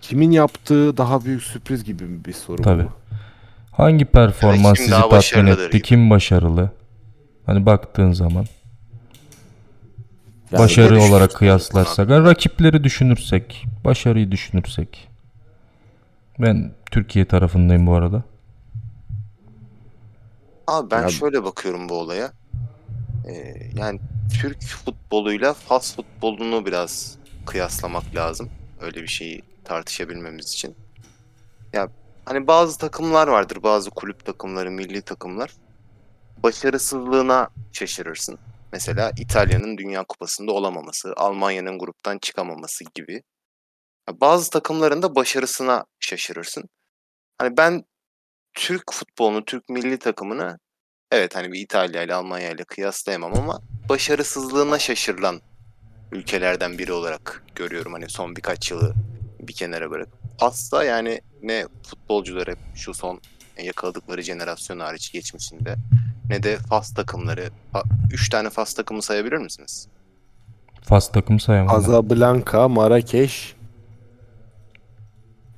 [0.00, 2.84] Kimin yaptığı daha büyük sürpriz gibi bir soru Tabii.
[2.84, 2.88] bu.
[3.72, 5.70] Hangi performans sizi tatmin etti?
[5.70, 5.82] gibi.
[5.82, 6.70] Kim başarılı?
[7.46, 8.44] Hani baktığın zaman
[10.52, 15.08] Yani başarı olarak kıyaslarsak, rakipleri düşünürsek, başarıyı düşünürsek.
[16.38, 18.22] Ben Türkiye tarafındayım bu arada.
[20.66, 22.32] Abi ben Ya- şöyle bakıyorum bu olaya.
[23.28, 24.00] Ee, yani
[24.40, 28.50] Türk futboluyla Fas futbolunu biraz kıyaslamak lazım.
[28.80, 30.74] Öyle bir şeyi tartışabilmemiz için.
[31.72, 31.88] Ya
[32.24, 35.50] hani bazı takımlar vardır, bazı kulüp takımları, milli takımlar.
[36.42, 38.38] Başarısızlığına şaşırırsın.
[38.74, 43.22] Mesela İtalya'nın Dünya Kupası'nda olamaması, Almanya'nın gruptan çıkamaması gibi.
[44.20, 46.64] Bazı takımların da başarısına şaşırırsın.
[47.38, 47.84] Hani ben
[48.54, 50.58] Türk futbolunu, Türk milli takımını
[51.12, 55.40] evet hani bir İtalya ile Almanya ile kıyaslayamam ama başarısızlığına şaşırılan
[56.12, 58.94] ülkelerden biri olarak görüyorum hani son birkaç yılı
[59.40, 60.08] bir kenara bırak.
[60.40, 63.20] Asla yani ne futbolcuları şu son
[63.58, 65.76] yakaladıkları jenerasyon hariç geçmişinde
[66.30, 67.44] ne de Fas takımları.
[68.12, 69.88] 3 tane Fas takımı sayabilir misiniz?
[70.82, 71.76] Fas takımı sayamam.
[71.76, 73.54] Casablanca, Marrakeş.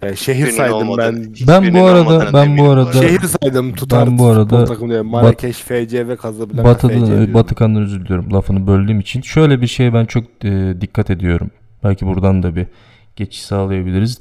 [0.02, 1.48] Yani şehir Hiçbirinin saydım olmadı- ben.
[1.48, 5.11] Ben bu arada- ben bu arada- Şehir saydım tutar Ben bu arada takımı diyorum.
[5.11, 7.35] Marrakeş, FC ve Casablanca Batı, FC diyorum.
[7.35, 9.22] Batıkan'dan özür diliyorum lafını böldüğüm için.
[9.22, 11.50] Şöyle bir şeye ben çok e, dikkat ediyorum.
[11.85, 12.66] Belki buradan da bir
[13.16, 14.18] geçiş sağlayabiliriz.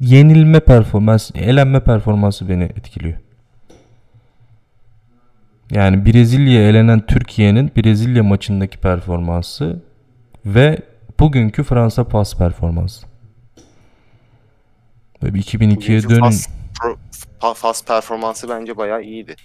[0.00, 3.18] Yenilme performans, elenme performansı beni etkiliyor.
[5.70, 9.82] Yani Brezilya elenen Türkiye'nin Brezilya maçındaki performansı
[10.46, 10.78] ve
[11.20, 13.06] bugünkü Fransa pas performansı.
[15.22, 16.20] Böyle bir 2002'ye Bugünkü dönün.
[16.20, 16.46] Fas,
[16.80, 16.96] pro-
[17.40, 19.36] fa- Fas performansı bence bayağı iyiydi.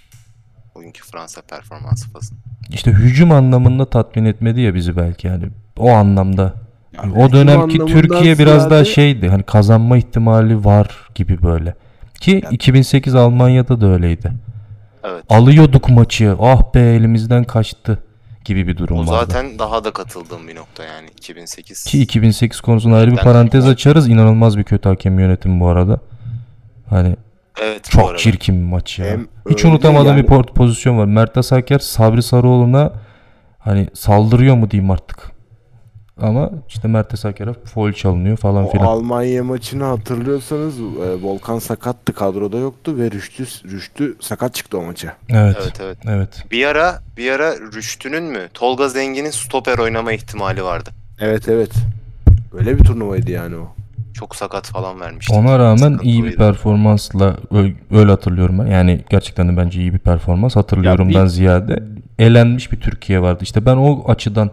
[0.74, 2.38] Bugünkü Fransa performansı Fas'ın.
[2.70, 5.44] İşte hücum anlamında tatmin etmedi ya bizi belki yani.
[5.78, 6.54] O anlamda.
[6.96, 9.28] Yani o dönemki Türkiye biraz daha ziyade- şeydi.
[9.28, 11.74] Hani kazanma ihtimali var gibi böyle.
[12.20, 14.32] Ki 2008 Almanya'da da öyleydi.
[15.08, 15.24] Evet.
[15.28, 16.36] Alıyorduk maçı.
[16.40, 17.98] Ah be elimizden kaçtı
[18.44, 19.10] gibi bir durum O vardı.
[19.32, 21.84] zaten daha da katıldığım bir nokta yani 2008.
[21.84, 24.08] Ki 2008 konusunda ayrı bir Ben- parantez açarız.
[24.08, 26.00] İnanılmaz bir kötü hakem yönetimi bu arada.
[26.90, 27.16] Hani
[27.62, 29.06] evet çok çirkin bir maç ya.
[29.06, 31.04] Hem Hiç unutamadığım yani- bir pozisyon var.
[31.04, 32.92] Mert Asaker Sabri Sarıoğlu'na
[33.58, 35.35] hani saldırıyor mu diyeyim artık.
[36.22, 38.84] Ama işte Mert Asaker'e foul çalınıyor falan O filan.
[38.86, 45.16] Almanya maçını hatırlıyorsanız e, Volkan sakattı kadroda yoktu ve Rüştü, Rüştü sakat çıktı o maça.
[45.28, 45.56] Evet.
[45.62, 45.98] Evet evet.
[46.08, 46.44] Evet.
[46.50, 50.90] Bir ara bir ara Rüştü'nün mü Tolga Zengin'in stoper oynama ihtimali vardı.
[51.20, 51.70] Evet evet.
[52.52, 53.68] Böyle bir turnuvaydı yani o.
[54.14, 55.34] Çok sakat falan vermişti.
[55.34, 56.04] Ona rağmen Sıkıntılıydı.
[56.08, 57.36] iyi bir performansla
[57.90, 58.66] öyle hatırlıyorum ben.
[58.66, 61.82] Yani gerçekten de bence iyi bir performans hatırlıyorumdan bir- ziyade
[62.18, 63.38] elenmiş bir Türkiye vardı.
[63.42, 64.50] İşte ben o açıdan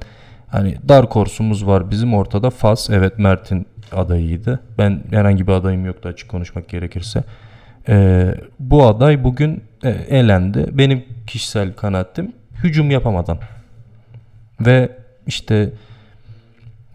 [0.54, 2.50] hani Dark Horse'umuz var bizim ortada.
[2.50, 4.60] Fas evet Mert'in adayıydı.
[4.78, 7.24] Ben herhangi bir adayım yoktu açık konuşmak gerekirse.
[7.90, 10.66] Ee, bu aday bugün e, elendi.
[10.72, 13.38] Benim kişisel kanaatim hücum yapamadan.
[14.62, 14.90] Ve
[15.28, 15.70] işte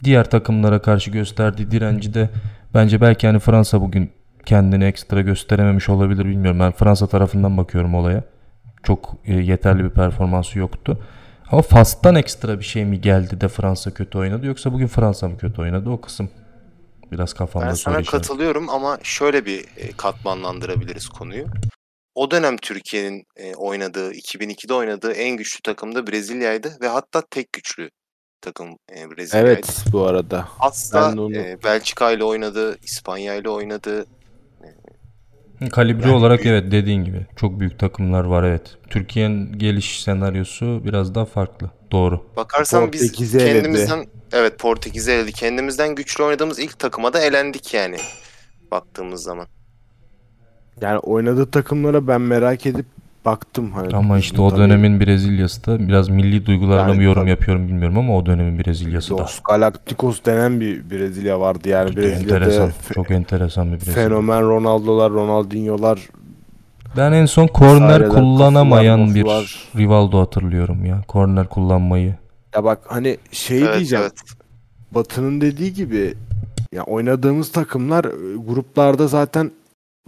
[0.05, 2.29] diğer takımlara karşı gösterdiği direnci de
[2.75, 4.11] bence belki hani Fransa bugün
[4.47, 6.61] kendini ekstra gösterememiş olabilir bilmiyorum.
[6.61, 8.23] Ben Fransa tarafından bakıyorum olaya.
[8.83, 10.99] Çok e, yeterli bir performansı yoktu.
[11.53, 15.39] Ama Fas'tan ekstra bir şey mi geldi de Fransa kötü oynadı yoksa bugün Fransa mı
[15.39, 16.31] kötü oynadı o kısım
[17.13, 18.11] biraz kafamda Ben soru sana işareti.
[18.29, 21.45] katılıyorum ama şöyle bir e, katmanlandırabiliriz konuyu.
[22.15, 27.53] O dönem Türkiye'nin e, oynadığı, 2002'de oynadığı en güçlü takım da Brezilya'ydı ve hatta tek
[27.53, 27.91] güçlü
[28.41, 29.49] takım e, Brezilya'ydı.
[29.51, 30.49] Evet bu arada.
[30.61, 34.07] Asla Ben onu- e, Belçika ile oynadı, İspanya ile oynadı.
[35.73, 38.77] Kalibre Yani olarak büyük- evet dediğin gibi çok büyük takımlar var evet.
[38.91, 41.71] Türkiye'nin geliş senaryosu biraz daha farklı.
[41.93, 42.27] Doğru.
[42.37, 43.53] Bakarsan biz Portekiz'i eledi.
[43.53, 45.33] kendimizden evet Portekiz'e eledi.
[45.33, 47.97] Kendimizden güçlü oynadığımız ilk takıma da elendik yani.
[48.71, 49.47] baktığımız zaman.
[50.81, 52.87] Yani oynadığı takımlara ben merak edip
[53.31, 53.73] baktım.
[53.73, 57.31] Hani Ama işte o Tabii dönemin Brezilya'sı da biraz milli duygularla Yani mı yorum tabii.
[57.31, 59.23] yapıyorum bilmiyorum ama o dönemin Brezilya'sı da.
[59.23, 62.69] Los Galacticos denen bir Brezilya vardı yani Brezilya'da Enteresan.
[62.69, 63.95] fe- Çok enteresan bir Brezilya.
[63.95, 66.09] fenomen Ronaldo'lar, Ronaldinho'lar
[66.97, 69.59] Ben en son korner kullanamayan bir mofular.
[69.77, 71.03] Rivaldo hatırlıyorum ya.
[71.09, 72.15] Korner kullanmayı.
[72.55, 74.03] ya bak hani şey Evet, diyeceğim.
[74.03, 74.21] evet.
[74.95, 76.15] Batı'nın dediği gibi
[76.73, 79.51] ya oynadığımız takımlar e, gruplarda zaten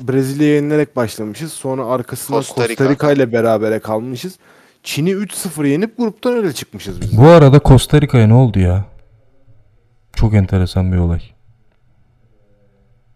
[0.01, 1.53] Brezilya'ya yenilerek başlamışız.
[1.53, 2.91] Sonra arkasından Costa Costa Rica.
[2.91, 4.39] Rica ile berabere kalmışız.
[4.83, 7.19] Çin'i 3-0 yenip gruptan öyle çıkmışız biz.
[7.19, 8.85] Bu arada Costa Rica'ya ne oldu ya?
[10.13, 11.21] Çok enteresan bir olay.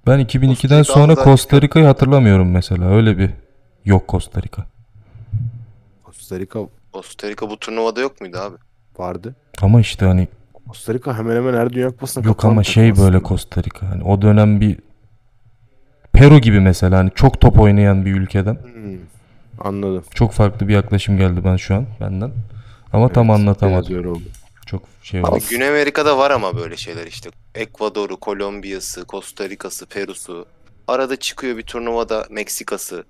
[0.07, 2.91] Ben 2002'den Costa Rica sonra aldı Costa Rica'yı hatırlamıyorum mesela.
[2.91, 3.31] Öyle bir
[3.85, 4.67] yok Costa Rica.
[6.05, 6.61] Costa Rica
[6.93, 8.57] Costa Rica bu turnuvada yok muydu abi?
[8.99, 9.35] vardı.
[9.63, 10.29] Ama işte hani
[10.67, 13.29] Costa Rica hemen hemen her Dünya Kupası'na yok katılan ama şey takım böyle aslında.
[13.29, 13.91] Costa Rica.
[13.91, 14.79] Hani o dönem bir
[16.15, 18.55] Peru gibi mesela hani çok top oynayan bir ülkeden.
[18.55, 18.99] Hmm,
[19.59, 20.05] anladım.
[20.15, 22.33] Çok farklı bir yaklaşım geldi ben şu an benden.
[22.93, 23.89] Ama tam Evet, anlatamadım.
[23.89, 24.23] biraz öyle oldu.
[24.67, 25.29] Çok şey oldu.
[25.29, 27.31] Ama Güney Amerika'da var ama böyle şeyler işte.
[27.55, 30.47] Ekvador'u, Kolombiya'sı, Costa Rica'sı, Peru'su.
[30.89, 33.05] Arada çıkıyor bir turnuvada Meksika'sı.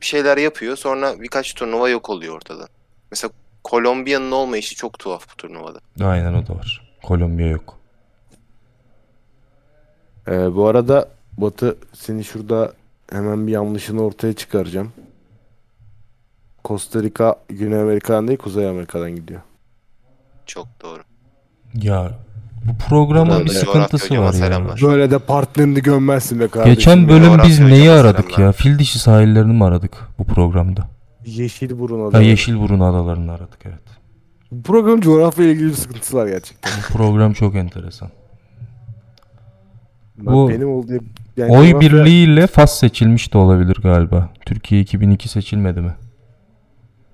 [0.00, 2.68] Bir şeyler yapıyor sonra birkaç turnuva yok oluyor ortada.
[3.10, 3.30] Mesela
[3.64, 5.78] Kolombiya'nın olmayışı çok tuhaf bu turnuvada.
[6.04, 6.94] Aynen o da var.
[7.02, 7.78] Kolombiya yok.
[10.28, 12.72] Ee, bu arada Batı seni şurada
[13.12, 14.92] hemen bir yanlışını ortaya çıkaracağım.
[16.64, 19.40] Costa Rica Güney Amerika'dan değil Kuzey Amerika'dan gidiyor.
[20.46, 21.02] Çok doğru.
[21.74, 22.12] Ya
[22.64, 24.66] bu programın bir sıkıntısı var ya.
[24.82, 26.74] Böyle de partnerini gömmezsin be kardeşim.
[26.74, 28.46] Geçen bölüm biz neyi aradık selamlar.
[28.46, 28.52] ya?
[28.52, 30.88] Fil dişi sahillerini mi aradık bu programda?
[31.26, 32.24] Yeşilburun Ha, adamı.
[32.24, 33.78] Yeşilburun adalarını aradık evet.
[34.52, 36.72] Bu programın coğrafya ile ilgili bir sıkıntısı var gerçekten.
[36.78, 38.08] Bu program çok enteresan.
[40.18, 40.92] Bu benim olduğu
[41.36, 44.28] yani Oy birliğiyle Fas seçilmiş de olabilir galiba.
[44.46, 45.94] Türkiye 2002 seçilmedi mi?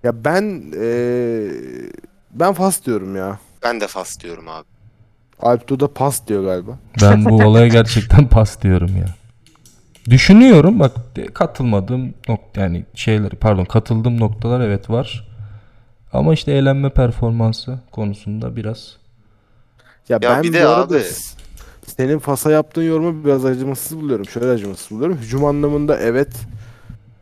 [0.04, 1.50] Ya ben eee,
[2.30, 3.38] ben Fas diyorum ya.
[3.64, 4.64] Ben de Fas diyorum abi.
[5.40, 6.78] Alptu da pas diyor galiba.
[7.02, 9.06] Ben bu olaya gerçekten pas diyorum ya.
[10.10, 10.92] Düşünüyorum bak
[11.34, 15.28] katılmadığım nokta yani şeyleri pardon katıldığım noktalar evet var.
[16.12, 18.96] Ama işte eğlenme performansı konusunda biraz
[20.08, 21.02] Ya, Ya ben bir bu de arada abi-
[21.88, 24.26] senin Fas'a yaptığın yorumu biraz acımasız buluyorum.
[24.26, 25.16] Şöyle acımasız buluyorum.
[25.16, 26.36] Hücum anlamında evet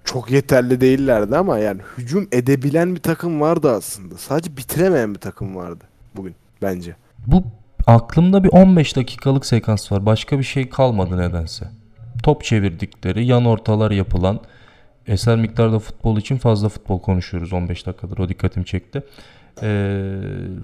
[0.04, 4.16] çok yeterli değillerdi ama yani hücum edebilen bir takım vardı aslında.
[4.16, 5.84] Sadece bitiremeyen bir takım vardı
[6.16, 6.96] bugün bence.
[7.26, 7.44] Bu
[7.86, 10.06] aklımda bir 15 dakikalık sekans var.
[10.06, 11.68] Başka bir şey kalmadı nedense.
[12.22, 14.40] Top çevirdikleri, yan ortalar yapılan
[15.06, 18.18] eser miktarda futbol için fazla futbol konuşuyoruz 15 dakikadır.
[18.18, 19.02] O dikkatimi çekti.
[19.62, 20.20] Ee,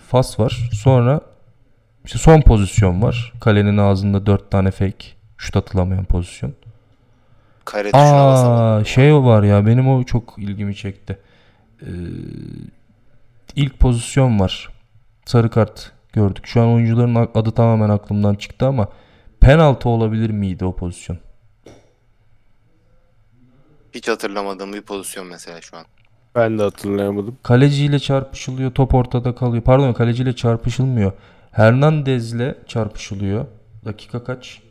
[0.08, 0.70] Fas var.
[0.72, 1.20] Sonra
[2.04, 3.32] işte son pozisyon var.
[3.40, 5.06] Kalenin ağzında 4 tane fake.
[5.38, 6.54] Şut atılamayan pozisyon.
[7.64, 11.18] Kare Aa şey o var ya benim o çok ilgimi çekti.
[11.82, 11.86] Ee,
[13.56, 14.68] ilk pozisyon var.
[15.24, 16.46] Sarı kart gördük.
[16.46, 18.88] Şu an oyuncuların adı tamamen aklımdan çıktı ama
[19.40, 21.18] penaltı olabilir miydi o pozisyon?
[23.94, 25.84] Hiç hatırlamadığım bir pozisyon mesela şu an.
[26.34, 27.36] Ben de hatırlayamadım.
[27.42, 28.70] Kaleciyle çarpışılıyor.
[28.70, 29.62] Top ortada kalıyor.
[29.62, 31.12] Pardon kaleciyle çarpışılmıyor.
[31.52, 33.46] Hernandez'le çarpışılıyor.
[33.84, 34.62] Dakika kaç?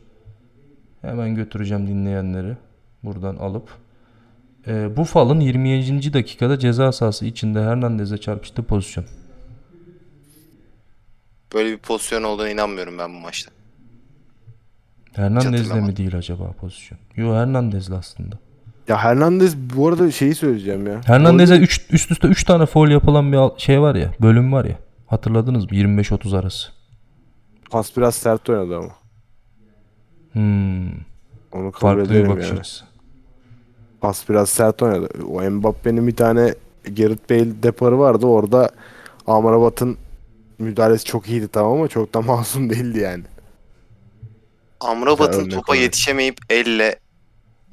[1.02, 2.56] Hemen götüreceğim dinleyenleri.
[3.02, 3.68] Buradan alıp.
[4.66, 6.12] Ee, Buffal'ın 27.
[6.12, 9.04] dakikada ceza sahası içinde Hernandez'e çarpıştığı pozisyon.
[11.54, 13.50] Böyle bir pozisyon olduğuna inanmıyorum ben bu maçta.
[15.12, 16.98] Hernandez'le mi değil acaba pozisyon?
[17.16, 18.38] Yo Hernandez'le aslında.
[18.88, 21.00] Ya Hernandez bu arada şeyi söyleyeceğim ya.
[21.04, 24.14] Hernandez'e üst üste 3 tane foul yapılan bir şey var ya.
[24.20, 24.78] Bölüm var ya.
[25.12, 25.76] Hatırladınız mı?
[25.76, 26.68] 25-30 arası.
[27.70, 28.88] pas biraz sert oynadı ama.
[30.32, 30.90] Hmm,
[31.52, 32.60] Onu kabul farklı bir bakış yani.
[32.60, 32.84] açısı.
[34.00, 35.08] Pas biraz sert oynadı.
[35.28, 38.26] O Mbappe'nin bir tane Gareth Bale deparı vardı.
[38.26, 38.70] Orada
[39.26, 39.96] Amrabat'ın
[40.58, 43.24] müdahalesi çok iyiydi tamam ama çok da masum değildi yani.
[44.80, 45.82] Amrabat'ın topa olarak.
[45.82, 46.98] yetişemeyip elle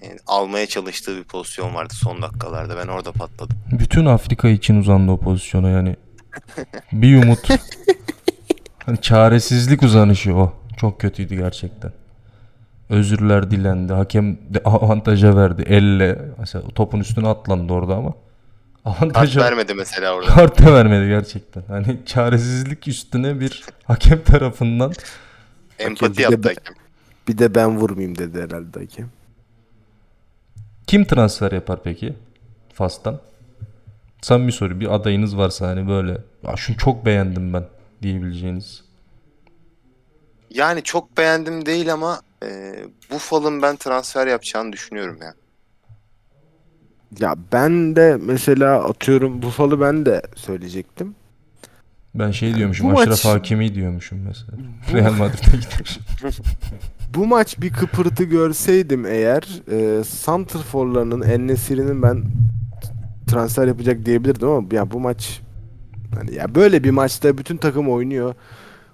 [0.04, 2.78] yani almaya çalıştığı bir pozisyon vardı son dakikalarda.
[2.78, 3.58] Ben orada patladım.
[3.80, 5.96] Bütün Afrika için uzandı o pozisyona yani.
[6.92, 7.40] Bir umut.
[8.86, 10.54] hani çaresizlik uzanışı o.
[10.78, 11.92] Çok kötüydü gerçekten.
[12.90, 13.94] Özürler dilendi.
[13.94, 15.62] Hakem de avantaja verdi.
[15.62, 16.22] Elle.
[16.40, 18.14] Mesela topun üstüne atlandı orada ama.
[18.84, 20.28] Kart Avantaja vermedi mesela orada.
[20.28, 21.64] Kart da vermedi gerçekten.
[21.68, 24.94] Hani çaresizlik üstüne bir hakem tarafından
[25.80, 26.74] Empati yaptı hakem.
[27.28, 29.10] Bir de ben vurmayayım dedi herhalde hakem.
[30.88, 32.14] kim transfer yapar peki?
[32.74, 33.20] Fas'tan.
[34.22, 34.80] Samimi soru.
[34.80, 36.12] Bir adayınız varsa hani böyle
[36.44, 37.64] ya şunu çok beğendim ben
[38.02, 38.84] diyebileceğiniz.
[40.50, 42.76] Yani çok beğendim değil ama e,
[43.12, 45.34] Buffal'ın ben transfer yapacağını düşünüyorum ya.
[47.20, 51.16] Ya ben de mesela atıyorum Buffalo ben de söyleyecektim.
[52.16, 52.88] Ben şey diyormuşum.
[52.94, 54.58] bu Aşraf maç- Hakimi diyormuşum mesela.
[54.94, 56.00] Real Madrid'e gider.
[57.16, 62.24] Bu maç bir kıpırtı görseydim eğer e, Santrfor'larının Ennesiri'nin ben
[63.30, 65.42] transfer yapacak diyebilirdim ama ya bu maç
[66.16, 68.36] hani ya böyle bir maçta bütün takım oynuyor.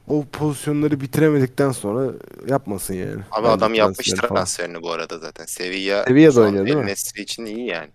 [0.07, 2.11] O pozisyonları bitiremedikten sonra
[2.47, 3.21] yapmasın yani.
[3.31, 5.45] Abi Bence adam yapmış transferini bu arada zaten.
[5.45, 6.83] Sevilla Sevilla'da şu an oynuyor, değil mi?
[6.83, 7.89] El Nesri için iyi yani.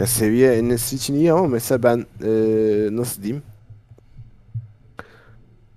[0.00, 2.30] Ya seviye Enes'i için iyi ama mesela ben e,
[2.96, 3.42] nasıl diyeyim?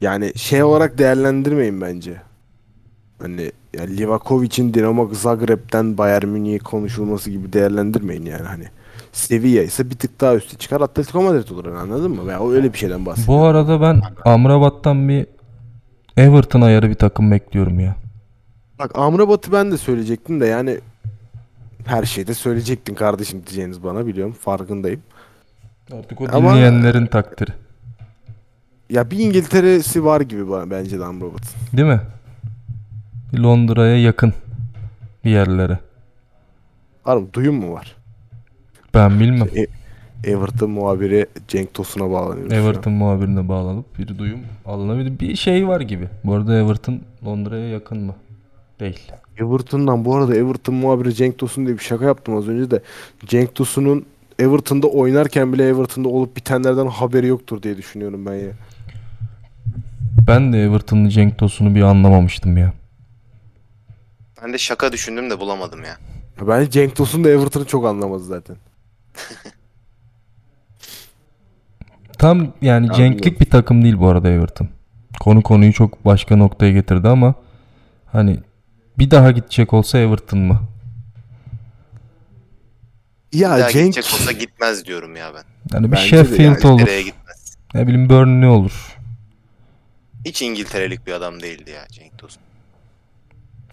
[0.01, 2.21] Yani şey olarak değerlendirmeyin bence.
[3.19, 8.65] Hani ya Livakovic'in Dinamo Zagreb'den Bayern Münih'e konuşulması gibi değerlendirmeyin yani hani.
[9.11, 12.31] Sevilla ise bir tık daha üstte çıkar Atletico Madrid olur anladın mı?
[12.31, 13.41] Ya o öyle bir şeyden bahsediyorum.
[13.41, 15.25] Bu arada ben Amrabat'tan bir
[16.17, 17.95] Everton ayarı bir takım bekliyorum ya.
[18.79, 20.79] Bak Amrabat'ı ben de söyleyecektim de yani
[21.85, 25.01] her şeyde söyleyecektin kardeşim diyeceğiniz bana biliyorum farkındayım.
[25.93, 27.51] Artık o Ama- dinleyenlerin takdiri.
[28.89, 31.77] Ya bir İngiltere'si var gibi bana bence de Amrabat'ın.
[31.77, 32.01] Değil mi?
[33.43, 34.33] Londra'ya yakın
[35.25, 35.79] bir yerlere.
[37.03, 37.95] Harbi duyum mu var?
[38.97, 39.47] Ben bilmem.
[40.23, 42.53] Everton muhabiri Cenk Tosun'a bağlanıyoruz.
[42.53, 45.19] Everton muhabirine bağlanıp bir duyum alınabilir.
[45.19, 46.07] Bir şey var gibi.
[46.23, 48.15] Bu arada Everton Londra'ya yakın mı?
[48.79, 49.11] Değil.
[49.37, 52.81] Everton'dan bu arada Everton muhabiri Cenk Tosun diye bir şaka yaptım az önce de.
[53.25, 54.05] Cenk Tosun'un
[54.39, 58.51] Everton'da oynarken bile Everton'da olup bitenlerden haberi yoktur diye düşünüyorum ben ya.
[60.27, 62.73] Ben de Everton'lı Cenk Tosun'u bir anlamamıştım ya.
[64.43, 65.97] Ben de şaka düşündüm de bulamadım ya.
[66.41, 68.55] Ya Bence Cenk Tosun da Everton'ı çok anlamadı zaten.
[72.17, 74.69] Tam yani Ya Cenk'lik bir takım değil bu arada Everton.
[75.19, 77.33] Konu konuyu çok başka noktaya getirdi ama
[78.05, 78.39] hani
[78.99, 80.61] bir daha gidecek olsa Everton mı?
[83.33, 85.43] Bir Ya daha Cenk gidecek olsa gitmez diyorum ya ben.
[85.73, 86.81] Yani bir Bence Sheffield yani olur.
[86.81, 87.57] Nereye gitmez.
[87.73, 88.97] Ne bileyim Burnley olur.
[90.25, 92.41] Hiç İngilterelik bir adam değildi ya Cenk Tosun.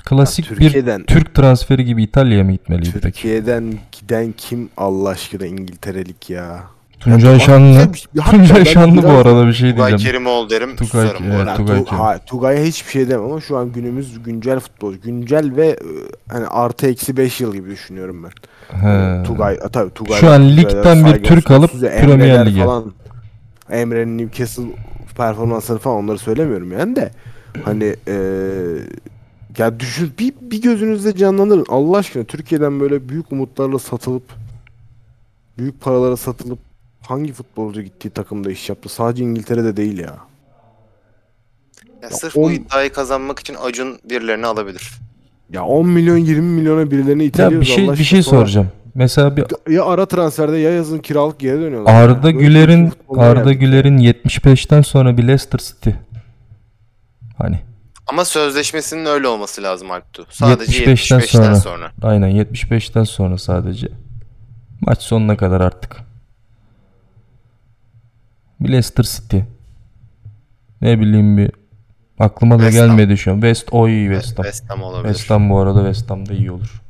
[0.05, 3.03] Klasik bir Türkiye'den Türk transferi gibi İtalya'ya mı gitmeliydi peki?
[3.03, 6.61] Türkiye'den giden kim Allah aşkına İngilterelik ya?
[7.01, 7.93] Tuncay Ya, Şanlı.
[8.31, 10.13] Tuncay Şanlı bu arada bir şey Tugay diyeceğim.
[10.13, 11.41] Kerimoğlu derim Tugay- evet.
[11.41, 11.51] arada.
[11.51, 15.01] Ya, Tugay Tu- ha, Tugay'a hiçbir şey demem ama şu an günümüz güncel futbolcu.
[15.01, 15.77] Güncel ve e,
[16.29, 18.31] hani artı eksi 5 yıl gibi düşünüyorum ben.
[18.79, 19.23] He.
[19.23, 20.21] Tugay, a, tabii Tugay.
[20.21, 21.81] Şu an ligden bir Türk alıp.
[21.81, 22.65] Premier Lig'e.
[22.65, 22.93] Falan,
[23.71, 24.63] Emre'nin Newcastle
[25.17, 27.11] performansları falan onları söylemiyorum yani de.
[27.65, 28.17] Hani e,
[29.59, 31.67] ya düşün bir, bir gözünüzde canlandırın.
[31.69, 34.23] Allah aşkına Türkiye'den böyle büyük umutlarla satılıp
[35.59, 36.59] büyük paralara satılıp
[37.01, 38.89] hangi futbolcu gittiği takımda iş yaptı?
[38.89, 40.17] Sadece İngiltere'de değil ya.
[42.03, 44.91] Ya sırf on- bu iddiayı kazanmak için Acun birilerini alabilir.
[45.51, 48.69] Ya 10 milyon 20 milyona birilerini Ya iteliyoruz bir şey Allah bir şey Sonra soracağım.
[48.95, 51.95] Mesela bir Ya ara transferde ya yazın kiralık geri dönüyorlar.
[51.95, 52.35] Arda Ya.
[52.35, 53.53] Böyle Güler'in Arda.
[53.53, 55.91] Güler'in 75'ten sonra bir Leicester City.
[57.39, 57.61] Hani
[58.07, 60.27] Ama sözleşmesinin öyle olması lazım Alptu.
[60.31, 61.57] Sadece 75'ten 75'ten, sonra.
[61.57, 61.93] sonra.
[62.03, 63.89] aynen 75'ten sonra sadece.
[64.81, 65.97] Maç sonuna kadar artık.
[68.61, 69.39] Bir Leicester City.
[70.81, 71.51] Ne bileyim bir
[72.19, 72.97] aklıma da West Ham.
[72.97, 73.35] gelmedi şu an.
[73.35, 74.45] West oy West Ham.
[74.45, 75.15] West Ham olabilir.
[75.15, 76.83] West Ham bu arada West Ham'da iyi olur.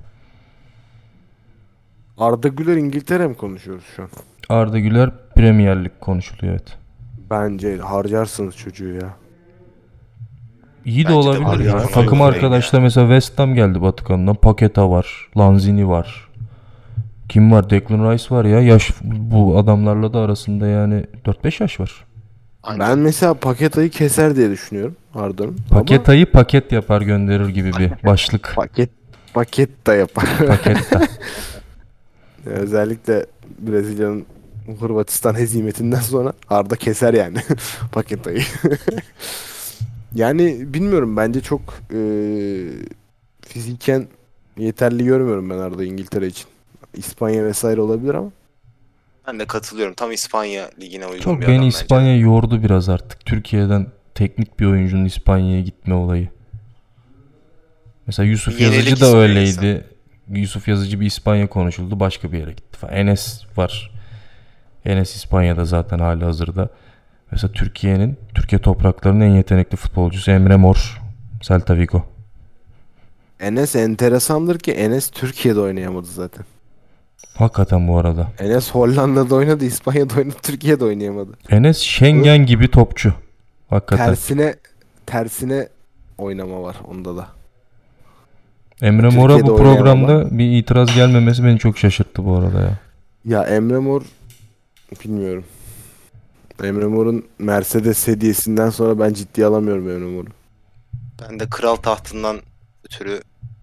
[2.18, 4.08] Arda Güler İngiltere mi konuşuyoruz şu an?
[4.48, 6.76] Arda Güler Premier Lig konuşuluyor evet.
[7.30, 9.16] Bence harcarsınız çocuğu ya.
[10.84, 11.66] İyi de Bence de olabilir var ya.
[11.66, 11.86] ya.
[11.86, 14.34] Takım Olur arkadaşlar mesela West Ham geldi Batıkan'dan.
[14.34, 15.28] Paketa var.
[15.38, 16.28] Lanzini var.
[17.28, 17.70] Kim var?
[17.70, 18.60] Declan Rice var ya.
[18.60, 22.04] Yaş bu adamlarla da arasında yani 4-5 yaş var.
[22.78, 25.56] Ben mesela Paketa'yı keser diye düşünüyorum Arda'nın.
[25.70, 28.48] Paketayı paket yapar gönderir gibi bir başlık.
[28.56, 28.90] Ama paket
[29.34, 30.24] paket da yapar.
[30.46, 31.00] Paketta.
[32.46, 33.26] Özellikle
[33.58, 34.26] Brezilya'nın
[34.80, 37.36] Hırvatistan hezimetinden sonra Arda keser yani
[37.92, 38.42] Paketa'yı.
[40.14, 41.60] Yani bilmiyorum bence çok
[41.94, 42.00] e,
[43.40, 44.06] fiziken
[44.58, 46.46] yeterli görmüyorum ben Arda İngiltere için.
[46.94, 48.30] İspanya vesaire olabilir ama.
[49.26, 49.94] Ben de katılıyorum.
[49.94, 51.68] Tam İspanya ligine uygun Çok bir adam beni bence.
[51.68, 53.26] İspanya yordu biraz artık.
[53.26, 56.28] Türkiye'den teknik bir oyuncunun İspanya'ya gitme olayı.
[58.06, 59.84] Mesela Yusuf Yenilik Yazıcı da öyleydi.
[60.30, 62.00] Yusuf Yazıcı bir İspanya konuşuldu.
[62.00, 62.94] Başka bir yere gitti falan.
[62.94, 63.90] Enes var.
[64.84, 66.68] Enes İspanya'da zaten hali hazırda.
[67.32, 71.00] Mesela Türkiye'nin, Türkiye topraklarının en yetenekli futbolcusu Emre Mor.
[71.40, 72.02] Celta Vigo.
[73.40, 76.44] Enes enteresandır ki Enes Türkiye'de oynayamadı zaten.
[77.34, 78.28] Hakikaten bu arada.
[78.38, 81.30] Enes Hollanda'da oynadı, İspanya'da oynadı, Türkiye'de oynayamadı.
[81.50, 83.14] Enes Schengen gibi topçu.
[83.70, 84.06] Hakikaten.
[84.06, 84.54] Tersine
[85.06, 85.68] tersine
[86.18, 87.28] oynama var onda da.
[88.82, 92.78] Emre Türkiye'de Mor'a bu programda bir itiraz gelmemesi beni çok şaşırttı bu arada ya.
[93.24, 94.02] Ya Emre Mor
[95.04, 95.44] bilmiyorum.
[96.62, 100.28] Emre Mor'un Mercedes hediyesinden sonra ben ciddiye alamıyorum Emre Mor'u.
[101.22, 102.40] Ben de kral tahtından
[102.84, 103.20] ötürü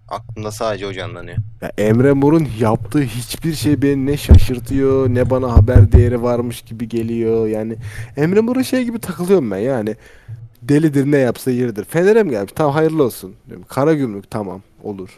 [0.08, 1.36] aklımda sadece o canlanıyor.
[1.60, 6.88] Ya Emre Mor'un yaptığı hiçbir şey beni ne şaşırtıyor ne bana haber değeri varmış gibi
[6.88, 7.46] geliyor.
[7.46, 7.76] Yani
[8.16, 9.96] Emre Mor'a şey gibi takılıyorum ben yani.
[10.62, 11.84] Delidir ne yapsa yeridir.
[11.84, 12.52] Fener'e mi gelmiş?
[12.56, 13.34] Tamam hayırlı olsun.
[13.48, 15.10] Diyorum, Karagümrük tamam olur.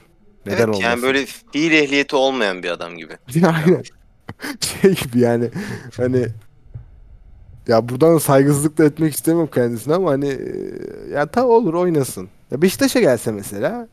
[0.46, 0.82] Neden evet olmasın?
[0.82, 3.12] yani böyle fiil ehliyeti olmayan bir adam gibi.
[3.46, 3.82] Aynen.
[4.60, 5.50] Şey gibi yani
[5.96, 6.26] hani
[7.68, 12.28] ya buradan saygısızlık da etmek istemem kendisine ama hani e, ya ta olur oynasın.
[12.50, 13.88] Ya Beşiktaş'a gelse mesela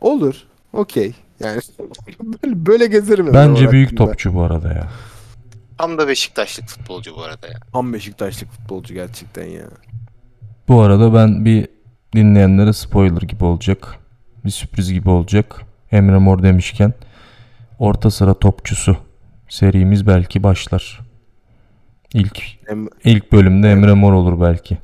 [0.00, 0.34] olur.
[0.72, 1.14] Okey.
[1.40, 1.60] Yani
[2.42, 3.34] böyle, böyle gezerim.
[3.34, 4.06] Bence büyük hakkında.
[4.06, 4.88] topçu bu arada ya.
[5.78, 7.60] Tam da Beşiktaşlık futbolcu bu arada ya.
[7.72, 9.64] Tam Beşiktaşlık futbolcu gerçekten ya.
[10.68, 11.68] Bu arada ben bir
[12.16, 13.98] dinleyenlere spoiler gibi olacak.
[14.44, 15.60] Bir sürpriz gibi olacak.
[15.92, 16.94] Emre Mor demişken
[17.78, 18.96] orta sıra topçusu
[19.48, 21.03] serimiz belki başlar.
[22.14, 24.78] İlk Em- ilk bölümde Emre Mor olur belki.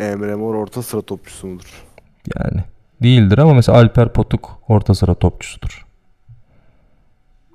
[0.00, 1.84] Emre Mor orta sıra topçusu mudur?
[2.38, 2.64] Yani
[3.02, 5.86] değildir ama mesela Alper Potuk orta sıra topçusudur.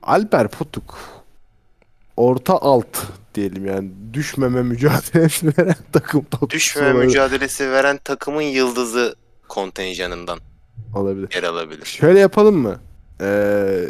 [0.04, 0.98] Alper Potuk
[2.18, 2.98] orta alt
[3.36, 7.06] diyelim yani düşmeme mücadelesi veren takım topçusu Düşmeme olabilir.
[7.06, 9.16] mücadelesi veren takımın yıldızı
[9.48, 10.40] kontenjanından
[10.96, 11.30] olabilir.
[11.36, 11.86] yer alabilir.
[11.86, 12.80] Şöyle yapalım mı?
[13.22, 13.86] Ee,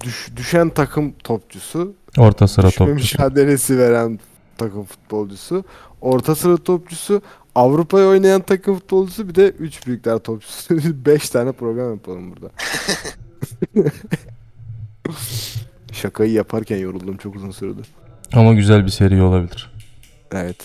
[0.00, 3.16] düş- düşen takım topçusu, Orta sıra düşme topçusu.
[3.18, 4.20] mücadelesi veren
[4.58, 5.64] takım futbolcusu,
[6.00, 7.22] orta sıra topçusu,
[7.54, 10.76] Avrupa'ya oynayan takım futbolcusu bir de 3 büyükler topçusu.
[11.06, 12.50] 5 tane program yapalım burada.
[15.92, 17.86] Şakayı yaparken yoruldum çok uzun süredir.
[18.32, 19.72] Ama güzel bir seri olabilir.
[20.32, 20.56] Evet.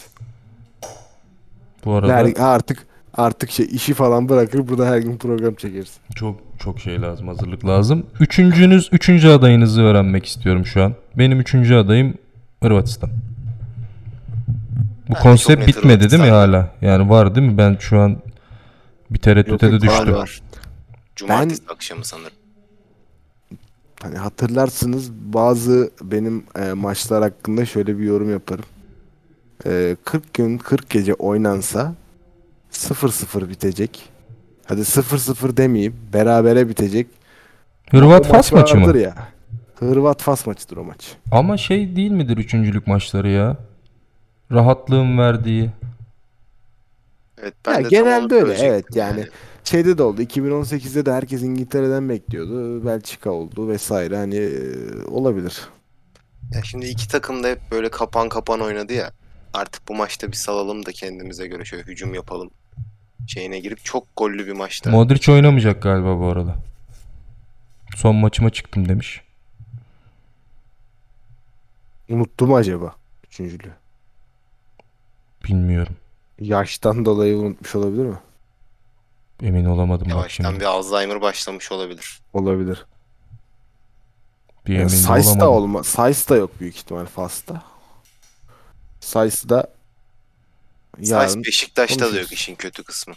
[1.86, 5.98] Bu arada Her- artık artık şey işi falan bırakır burada her gün program çekeriz.
[6.16, 8.06] çok çok şey lazım, hazırlık lazım.
[8.20, 10.94] Üçüncünüz, üçüncü adayınızı öğrenmek istiyorum şu an.
[11.18, 12.14] Benim üçüncü adayım
[12.64, 13.10] Hırvatistan.
[13.10, 13.14] Bu
[15.10, 16.54] Ben de çok konsept net bitmedi değil mi Hırvatistan.
[16.54, 16.70] hala?
[16.82, 17.58] Yani var değil mi?
[17.58, 18.18] Ben şu an
[19.10, 20.14] bir tereddüte de yok, düştüm.
[20.14, 20.42] var.
[21.16, 22.34] Cumartesi akşamı sanırım.
[24.02, 28.66] Hani hatırlarsınız bazı benim e, maçlar hakkında şöyle bir yorum yaparım.
[29.66, 31.94] E, 40 gün 40 gece oynansa
[32.72, 34.10] 0-0 bitecek.
[34.66, 35.96] Hadi 0-0 demeyeyim.
[36.14, 37.08] Berabere bitecek.
[37.92, 38.88] Hırvat Fas maç maçı mı?
[38.88, 39.16] vardır Ya.
[39.80, 41.16] Hırvat Fas maçıdır o maç.
[41.32, 43.58] Ama şey değil midir üçüncülük maçları ya?
[44.52, 45.70] Rahatlığın verdiği.
[47.42, 49.26] Evet, ben Ya de genelde öyle, evet, yani.
[49.64, 50.22] Şeyde de oldu.
[50.22, 52.86] 2018'de de herkes İngiltere'den bekliyordu.
[52.86, 54.18] Belçika oldu vesaire.
[54.18, 54.52] Hani e,
[55.08, 55.62] olabilir.
[56.52, 59.12] Ya şimdi iki takım da hep böyle kapan kapan oynadı ya.
[59.54, 62.52] Artık bu maçta bir salalım da kendimize göre şöyle hücum yapalım.
[63.28, 64.90] Şeyine girip çok gollü bir maçta.
[64.90, 66.56] Modric oynamayacak galiba bu arada.
[67.96, 69.22] Son maçıma çıktım demiş.
[72.10, 72.96] Unuttu mu acaba?
[73.28, 73.74] Üçüncülüğü.
[75.44, 75.96] Bilmiyorum.
[76.40, 78.20] Yaştan dolayı unutmuş olabilir mi?
[79.42, 80.60] Emin olamadım bak Yavaştan şimdi.
[80.60, 82.20] bir Alzheimer başlamış olabilir.
[82.34, 82.86] Olabilir.
[84.68, 85.50] Bir Yani emin Sayıs da olamadım.
[85.50, 85.84] olma.
[85.84, 87.64] Sayıs da yok büyük ihtimal Fas'ta.
[89.00, 89.68] Sayıs da
[91.00, 92.32] yarın Sayıs Beşiktaş'ta da yok konuşuruz.
[92.32, 93.14] işin kötü kısmı.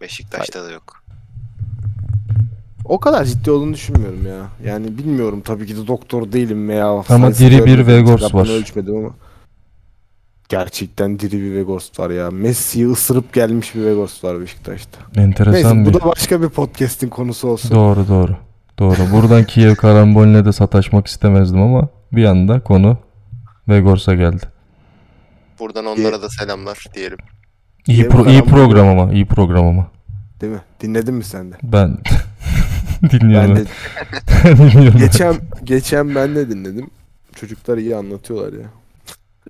[0.00, 1.03] Beşiktaş'ta da yok.
[2.84, 4.70] O kadar ciddi olduğunu düşünmüyorum ya.
[4.72, 8.58] Yani bilmiyorum tabii ki de doktor değilim veya Ama diri bir Vegors var.
[8.58, 9.10] ölçmedim ama
[10.48, 12.30] gerçekten diri bir Vegors var ya.
[12.30, 15.20] Messi'yi ısırıp gelmiş bir Vegors var Beşiktaş'ta.
[15.20, 15.94] Enteresan Neyse bir.
[15.94, 17.70] bu da başka bir podcast'in konusu olsun.
[17.70, 18.36] Doğru doğru.
[18.78, 18.96] Doğru.
[19.12, 22.96] Buradan Kiev karamboline de sataşmak istemezdim ama bir anda konu
[23.68, 24.46] Vegors'a geldi.
[25.60, 27.18] Buradan onlara da selamlar diyelim.
[27.86, 29.12] İyi, pro- iyi program ama.
[29.12, 29.86] iyi program ama.
[30.40, 30.60] Değil mi?
[30.80, 31.56] Dinledin mi sen de?
[31.62, 31.98] Ben
[33.02, 33.56] Ben dinliyorum.
[33.56, 33.64] de
[34.72, 34.98] dinliyorum.
[34.98, 36.90] geçen geçen ben de dinledim.
[37.40, 38.66] Çocuklar iyi anlatıyorlar ya.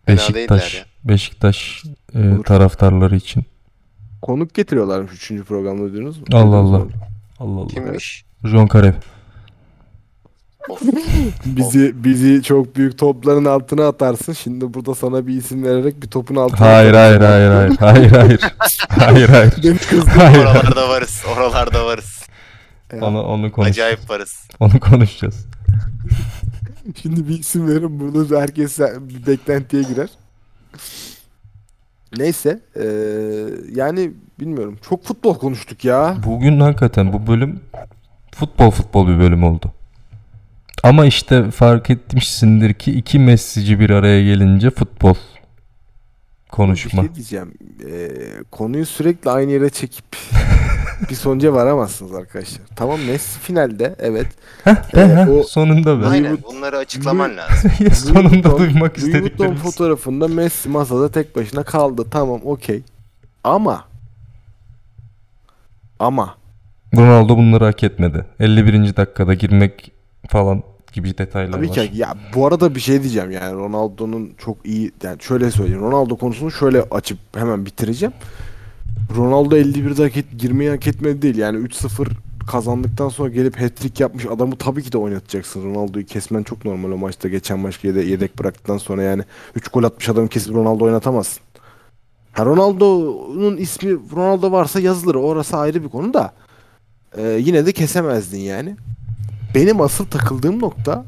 [0.08, 0.74] Beşiktaş.
[0.74, 0.84] ya.
[1.04, 1.82] Beşiktaş
[2.14, 2.44] e, Olur.
[2.44, 3.42] taraftarları için.
[4.22, 5.42] Konuk getiriyorlarmış 3.
[5.44, 6.24] programda duydunuz mu?
[6.32, 6.76] Allah Allah.
[7.38, 7.66] Allah Allah.
[7.68, 8.24] Kimmiş?
[8.44, 8.92] John Karev.
[11.46, 14.32] Bizi bizi çok büyük topların altına atarsın.
[14.32, 17.76] Şimdi burada sana bir isim vererek bir topun altına Hayır hayır hayır hayır.
[17.78, 18.40] Hayır hayır.
[18.88, 19.52] hayır hayır.
[20.16, 20.38] Hayır.
[20.38, 21.22] Oralarda varız.
[21.36, 22.23] Oralarda varız.
[22.94, 23.68] Ya, Onu onu konuş.
[23.68, 24.48] Acayip varız.
[24.60, 25.46] Onu konuşacağız.
[27.02, 30.08] Şimdi bir isim verin burada herkes bir beklentiye girer.
[32.18, 32.84] Neyse eee,
[33.74, 34.78] yani bilmiyorum.
[34.88, 36.16] Çok futbol konuştuk ya.
[36.26, 37.60] Bugün hakikaten bu bölüm
[38.34, 39.72] futbol futbol bir bölüm oldu.
[40.82, 45.14] Ama işte fark etmişsindir ki iki Messi'ci bir araya gelince futbol
[46.56, 47.02] konuşma.
[47.02, 47.54] Bir şey diyeceğim.
[47.86, 48.10] Eee,
[48.50, 50.04] konuyu sürekli aynı yere çekip
[51.10, 52.62] bir sonuca varamazsınız arkadaşlar.
[52.76, 54.26] Tamam Messi finalde evet.
[54.64, 56.06] Heh, Ee, heh, o- sonunda be.
[56.06, 57.70] Aynen bunları açıklaman lazım.
[57.94, 59.60] sonunda duymak Louis Vuitton istediklerimiz.
[59.62, 62.04] fotoğrafında Messi masada tek başına kaldı.
[62.10, 62.82] Tamam okey.
[63.44, 63.84] Ama
[65.98, 66.34] ama
[66.96, 68.24] Ronaldo bunları hak etmedi.
[68.40, 68.96] 51.
[68.96, 69.92] dakikada girmek
[70.28, 70.62] falan
[70.94, 71.74] gibi detaylar tabii var.
[71.74, 75.80] ki ya bu arada bir şey diyeceğim yani Ronaldo'nun çok iyi yani şöyle söyleyeyim.
[75.82, 78.12] Ronaldo konusunu şöyle açıp hemen bitireceğim.
[79.16, 81.36] Ronaldo 51 dakika girmeyi hak etmedi değil.
[81.36, 82.08] Yani 3-0
[82.50, 85.64] kazandıktan sonra gelip hat-trick yapmış adamı tabii ki de oynatacaksın.
[85.74, 87.28] Ronaldo'yu kesmen çok normal o maçta.
[87.28, 89.22] Geçen maç yede- yedek bıraktıktan sonra yani
[89.56, 91.42] 3 gol atmış adamı kesip Ronaldo oynatamazsın.
[92.32, 95.14] Ha Ronaldo'nun ismi Ronaldo varsa yazılır.
[95.14, 96.32] Orası ayrı bir konu da.
[97.18, 98.76] Ee, yine de kesemezdin yani.
[99.54, 101.04] Benim asıl takıldığım nokta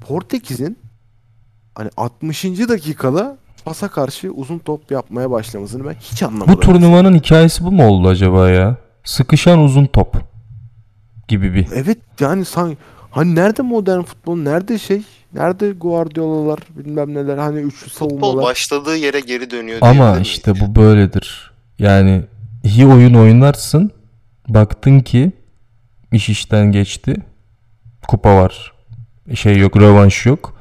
[0.00, 0.78] Portekiz'in
[1.74, 2.44] hani 60.
[2.44, 6.54] dakikada pasa karşı uzun top yapmaya başlamasını ben hiç anlamadım.
[6.54, 8.76] Bu turnuvanın hikayesi bu mu oldu acaba ya?
[9.04, 10.16] Sıkışan uzun top
[11.28, 11.66] gibi bir.
[11.74, 12.78] Evet yani sanki
[13.10, 15.02] hani nerede modern futbol nerede şey
[15.34, 18.44] nerede Guardiola'lar bilmem neler hani üçlü Futbol savunmalar.
[18.44, 21.52] başladığı yere geri dönüyor Ama işte bu böyledir.
[21.78, 22.24] Yani
[22.64, 23.90] iyi oyun oynarsın.
[24.48, 25.32] Baktın ki
[26.16, 27.16] iş işten geçti.
[28.08, 28.72] Kupa var.
[29.34, 30.56] Şey yok, rövanş yok.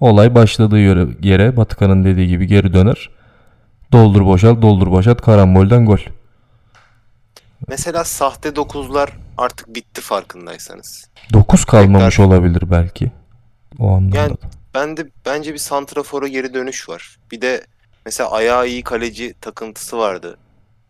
[0.00, 3.10] Olay başladığı yere, yere Batıkan'ın dediği gibi geri döner.
[3.92, 5.20] Doldur boşalt, doldur boşalt.
[5.22, 5.98] Karambolden gol.
[7.68, 11.08] Mesela sahte dokuzlar artık bitti farkındaysanız.
[11.32, 13.10] 9 kalmamış Tekrar- olabilir belki.
[13.78, 14.16] O anlamda.
[14.16, 14.36] Yani-.
[14.74, 17.16] Ben de bence bir santrafora geri dönüş var.
[17.32, 17.66] Bir de
[18.06, 20.36] mesela ayağı iyi kaleci takıntısı vardı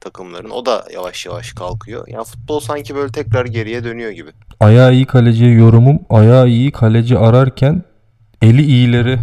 [0.00, 0.50] takımların.
[0.50, 2.08] O da yavaş yavaş kalkıyor.
[2.08, 4.30] Yani futbol sanki böyle tekrar geriye dönüyor gibi.
[4.60, 5.98] Ayağı iyi kaleciye yorumum.
[6.10, 7.82] Ayağı iyi kaleci ararken
[8.42, 9.18] eli iyileri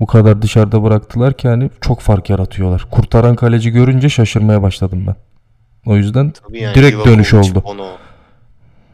[0.00, 2.86] bu kadar dışarıda bıraktılar ki hani çok fark yaratıyorlar.
[2.90, 5.16] Kurtaran kaleci görünce şaşırmaya başladım ben.
[5.86, 7.62] O yüzden Tabii yani Direkt dönüş oldu.
[7.64, 7.88] Bono.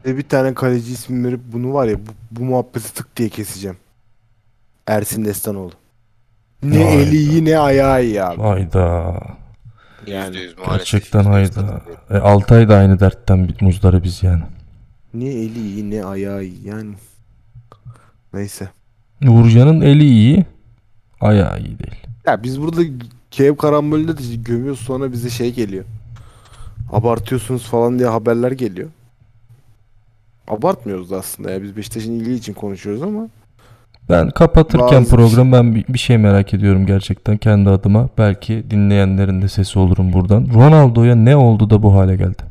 [0.04, 3.76] Ve bir tane kaleci ismi verip bunu var ya bu, bu muhabbeti tık diye keseceğim.
[4.86, 5.72] Ersin Destanoğlu.
[6.62, 8.42] Ne Vay eli iyi ne ayağı iyi abi.
[8.42, 9.14] hayda.
[10.08, 10.78] Yani %100 maalesef.
[10.78, 11.82] Gerçekten %100 hayda.
[12.10, 14.42] E, Altay da aynı dertten bir muzdarı biz yani.
[15.14, 16.94] ne eli iyi ne ayağı iyi yani.
[18.34, 18.68] Neyse.
[19.28, 20.46] Uğurcan'ın eli iyi.
[21.20, 21.96] Ayağı iyi değil.
[22.26, 22.82] Ya biz burada
[23.30, 25.84] Kiev karambolünde de gömüyoruz sonra bize şey geliyor.
[26.92, 28.88] Abartıyorsunuz falan diye haberler geliyor.
[30.48, 33.28] Abartmıyoruz da aslında ya biz Beşiktaş'ın iyiliği için konuşuyoruz ama
[34.08, 38.08] Ben kapatırken Bazı- program ben bir, bir şey merak ediyorum gerçekten kendi adıma.
[38.18, 40.48] Belki dinleyenlerin de sesi olurum buradan.
[40.54, 42.42] Ronaldo'ya ne oldu da bu hale geldi?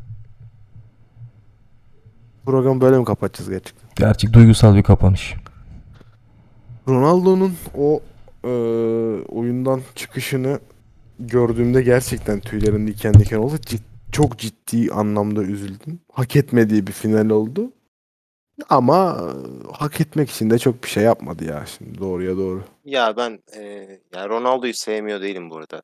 [2.45, 3.89] programı böyle mi kapatacağız gerçekten?
[3.95, 5.33] Gerçek duygusal bir kapanış.
[6.87, 7.99] Ronaldo'nun o
[8.43, 8.49] eee,
[9.29, 10.59] oyundan çıkışını
[11.19, 13.55] gördüğümde gerçekten tüylerim diken diken oldu.
[13.55, 13.81] Cid-
[14.11, 15.99] çok ciddi anlamda üzüldüm.
[16.13, 17.71] Hak etmediği bir final oldu.
[18.69, 22.63] Ama eee, hak etmek için de çok bir şey yapmadı ya şimdi doğruya doğru.
[22.85, 23.61] Ya ben e,
[24.15, 25.81] yani Ronaldo'yu sevmiyor değilim bu arada.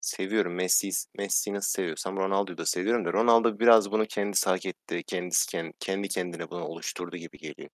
[0.00, 5.02] Seviyorum Messi'yi Messi'yi nasıl seviyorsam Ronaldo'yu da seviyorum da Ronaldo biraz bunu kendisi hak etti.
[5.06, 7.70] Kendisi kendi, kendi kendine bunu oluşturdu gibi geliyor.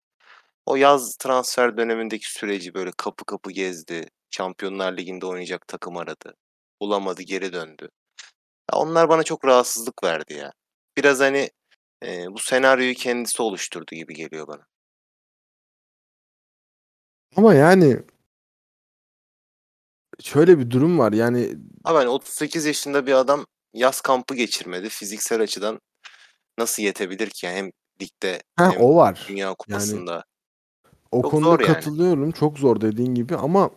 [0.66, 4.06] O yaz transfer dönemindeki süreci böyle kapı kapı gezdi.
[4.32, 6.36] Şampiyonlar Ligi'nde oynayacak takım aradı.
[6.82, 7.90] Bulamadı, geri döndü.
[8.74, 10.52] Ya onlar bana çok rahatsızlık verdi ya.
[10.98, 11.50] Biraz hani
[12.04, 14.66] e, bu senaryoyu kendisi oluşturdu gibi geliyor bana.
[17.36, 18.00] Ama yani
[20.22, 24.89] şöyle bir durum var yani Ama hani 38 yaşında bir adam yaz kampı geçirmedi.
[24.89, 25.80] Fiziksel açıdan
[26.58, 27.46] nasıl yetebilir ki?
[27.46, 27.72] Yani hem
[28.02, 29.26] ligde ha, hem o var.
[29.30, 30.24] Dünya Kupası'nda.
[31.12, 31.74] O Çok konuda zor yani.
[31.74, 32.32] katılıyorum.
[32.32, 33.70] Çok zor dediğin gibi ama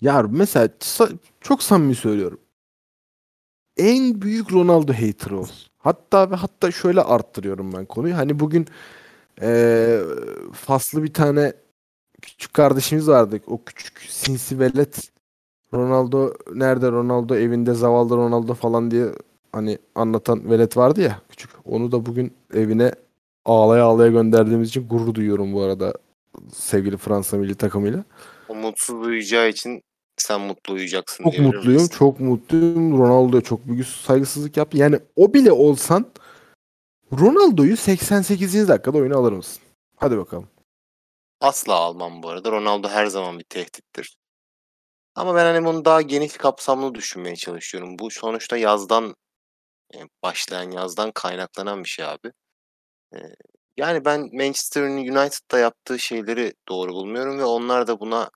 [0.00, 0.68] ya mesela
[1.40, 2.40] çok samimi söylüyorum.
[3.78, 5.68] En büyük Ronaldo hater olsun.
[5.78, 8.16] Hatta ve hatta şöyle arttırıyorum ben konuyu.
[8.16, 8.66] Hani bugün
[9.42, 10.00] eee,
[10.52, 11.52] faslı bir tane
[12.22, 13.40] küçük kardeşimiz vardı.
[13.46, 15.10] O küçük sinsi velet
[15.74, 19.06] Ronaldo nerede Ronaldo evinde zavallı Ronaldo falan diye
[19.52, 21.50] hani anlatan velet vardı ya küçük.
[21.64, 22.92] Onu da bugün evine
[23.44, 25.94] ağlaya ağlaya gönderdiğimiz için gurur duyuyorum bu arada
[26.52, 28.04] sevgili Fransa milli takımıyla.
[28.48, 29.82] O mutsuz uyuyacağı için
[30.22, 31.90] sen mutlu uyuyacaksın Çok mutluyum, miyiz?
[31.90, 32.98] çok mutluyum.
[32.98, 34.76] Ronaldo'ya çok büyük saygısızlık yaptı.
[34.78, 36.12] Yani o bile olsan
[37.12, 38.68] Ronaldo'yu 88.
[38.68, 39.62] dakikada oyuna alır mısın?
[39.96, 40.48] Hadi bakalım.
[41.40, 42.50] Asla almam bu arada.
[42.50, 44.16] Ronaldo her zaman bir tehdittir.
[45.14, 47.98] Ama ben hani bunu daha geniş kapsamlı düşünmeye çalışıyorum.
[47.98, 49.14] Bu sonuçta yazdan
[49.94, 52.32] e, başlayan yazdan kaynaklanan bir şey abi.
[53.14, 53.18] E,
[53.76, 58.30] Yani ben Manchester United'da yaptığı şeyleri doğru bulmuyorum ve onlar da buna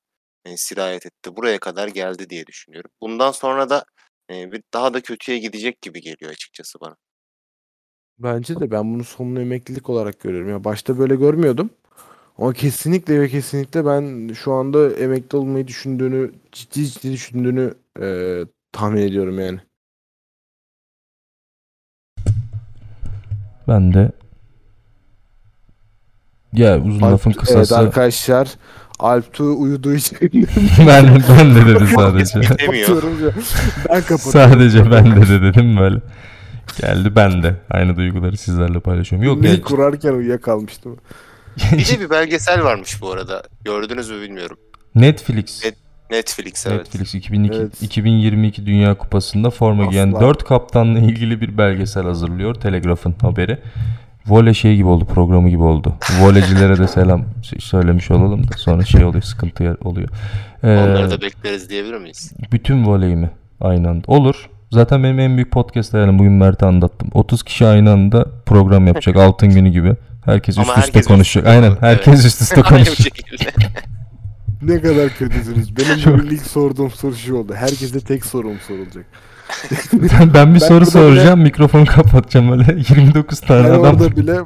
[0.45, 1.37] e, sirayet etti.
[1.37, 2.91] Buraya kadar geldi diye düşünüyorum.
[3.01, 3.85] Bundan sonra da
[4.31, 6.97] e, bir daha da kötüye gidecek gibi geliyor açıkçası bana.
[8.19, 10.51] Bence de ben bunu sonunu emeklilik olarak görüyorum.
[10.51, 11.71] Ya başta böyle görmüyordum.
[12.39, 18.39] Ama kesinlikle ve kesinlikle ben şu anda emekli olmayı düşündüğünü, ciddi ciddi düşündüğünü e,
[18.73, 19.61] tahmin ediyorum yani.
[23.69, 24.13] Ben de
[26.53, 27.75] ya uzun Alp- lafın Evet kısası
[28.99, 30.19] Alptu uyuduğu için
[30.89, 32.35] ben, ben de dedi sadece.
[32.35, 32.87] Demiyor.
[32.87, 33.19] kapatıyorum.
[33.89, 34.51] Ben kapatıyorum.
[34.53, 36.01] sadece ben de de dedim böyle.
[36.81, 37.55] Geldi ben de.
[37.71, 39.29] Aynı duyguları sizlerle paylaşıyorum.
[39.29, 40.97] Yok ya, kurarken uyuyakalmıştım.
[41.73, 43.43] Bir de bir belgesel varmış bu arada.
[43.65, 44.57] Gördünüz mü bilmiyorum.
[44.95, 45.65] Netflix.
[45.65, 45.75] Net-
[46.11, 46.79] Netflix evet.
[46.79, 47.83] Netflix 2002, Evet.
[47.83, 50.21] 2022 Dünya Kupası'nda forma giyen Asla.
[50.21, 52.55] 4 kaptanla ilgili bir belgesel hazırlıyor.
[52.55, 53.59] Telegraf'ın haberi.
[54.27, 55.95] Voley şey gibi oldu, programı gibi oldu.
[56.21, 57.25] Volecilere de selam
[57.59, 60.09] söylemiş olalım da sonra şey oluyor, sıkıntı oluyor.
[60.63, 62.33] Ee, Onları da bekleriz diyebilir miyiz?
[62.53, 64.05] bütün voley mi aynı anda?
[64.07, 64.49] Olur.
[64.71, 67.09] Zaten benim en büyük podcast hayalim bugün Mert'e anlattım.
[67.15, 69.95] 30 kişi aynı anda program yapacak altın günü gibi.
[70.25, 71.47] Herkes Ama üst üste herkes üst konuşacak.
[71.47, 71.69] Aynen.
[71.69, 71.91] konuşuyor.
[71.93, 73.13] Herkes üst üste konuşacak.
[74.63, 75.77] Ne kadar kötüsünüz.
[75.77, 77.55] Benim ilk sorduğum soru şu oldu.
[77.55, 79.07] Herkese tek sorum sorulacak.
[79.93, 81.41] Ben, ben bir Ben soru soracağım.
[81.41, 82.77] Mikrofonu kapatacağım öyle.
[82.89, 83.81] 29 tane Ben adam.
[83.83, 84.39] orada bile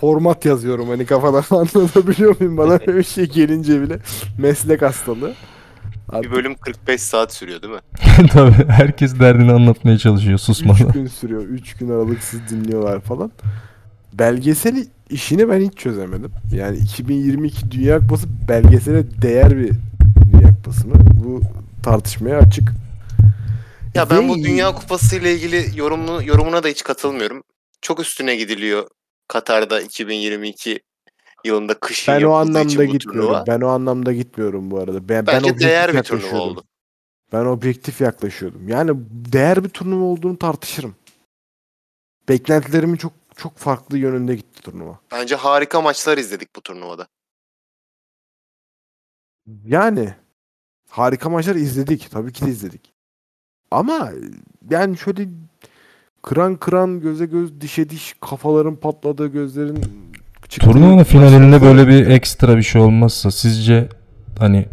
[0.00, 2.56] format yazıyorum hani kafadan anlatabiliyor muyum?
[2.56, 3.98] Bana böyle bir şey gelince bile
[4.38, 5.32] meslek hastalığı.
[6.08, 7.80] Abi, Bir bölüm 45 saat sürüyor değil mi?
[8.28, 10.92] Tabii herkes derdini anlatmaya çalışıyor 3 susmadan.
[10.92, 11.42] gün sürüyor.
[11.42, 13.30] 3 gün aralıksız dinliyorlar falan.
[14.12, 16.30] Belgeseli işini ben hiç çözemedim.
[16.52, 19.70] Yani 2022 Dünya Kupası belgesele değer bir
[20.32, 20.94] Dünya Kupası mı?
[21.24, 21.40] Bu
[21.82, 22.72] tartışmaya açık.
[23.94, 27.42] Ya ben bu Dünya Kupası ile ilgili yorumunu, yorumuna da hiç katılmıyorum.
[27.80, 28.88] Çok üstüne gidiliyor
[29.28, 30.80] Katar'da 2022
[31.44, 32.98] yılında kışın Ben o anlamda gitmiyorum.
[32.98, 33.44] turnuva.
[33.46, 35.08] Ben o anlamda gitmiyorum bu arada.
[35.08, 36.64] Ben, ben Bence objektif değer bir turnuva oldu.
[37.32, 38.68] Ben objektif yaklaşıyordum.
[38.68, 40.96] Yani değer bir turnuva olduğunu tartışırım.
[42.28, 44.98] Beklentilerimin çok çok farklı yönünde gitti turnuva.
[45.12, 47.06] Bence harika maçlar izledik bu turnuvada.
[49.66, 50.14] Yani
[50.88, 52.10] harika maçlar izledik.
[52.10, 52.93] Tabii ki de izledik.
[53.70, 54.10] Ama
[54.70, 55.28] yani şöyle
[56.22, 59.84] kıran kıran göze göz dişe diş kafaların patladığı gözlerin
[60.60, 63.88] Turnuvanın finalinde böyle bir ekstra bir şey olmazsa sizce
[64.38, 64.66] hani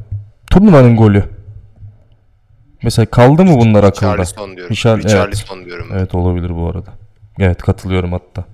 [0.52, 1.24] turnuvanın golü
[2.84, 4.12] mesela kaldı mı bunlar akılda?
[4.14, 4.76] Richarlison diyorum.
[4.76, 5.06] Richar- evet.
[5.06, 5.88] Richarlison diyorum.
[5.92, 5.98] ben.
[5.98, 6.90] Evet olabilir bu arada.
[7.40, 8.46] Evet katılıyorum hatta.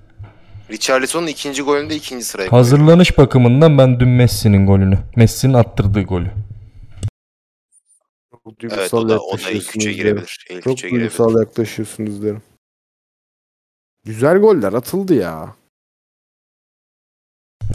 [0.70, 2.72] Richarlison'un ikinci golünde ikinci sıraya koyuyorum.
[2.78, 6.30] Hazırlanış bakımından ben dün Messi'nin golünü, Messi'nin attırdığı golü.
[8.44, 10.46] Çok Evet duygusal o da, o da ilk üçe girebilir.
[10.50, 11.10] İlk Çok üçe girebilir.
[11.10, 12.42] duygusal yaklaşıyorsunuz derim.
[14.04, 15.54] Güzel goller atıldı ya.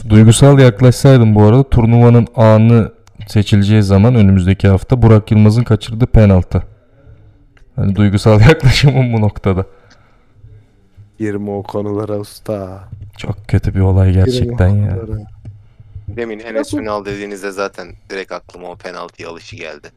[0.08, 2.92] Duygusal yaklaşsaydım bu arada turnuvanın anı
[3.28, 6.62] seçileceği zaman önümüzdeki hafta Burak Yılmaz'ın kaçırdığı penaltı.
[7.76, 9.66] Hani duygusal yaklaşımım bu noktada.
[11.18, 12.88] Girme o konulara usta.
[13.18, 14.98] Çok kötü bir olay gerçekten ya.
[16.08, 19.88] Demin Enes Ünal dediğinizde zaten direkt aklıma o penaltıya alışı geldi.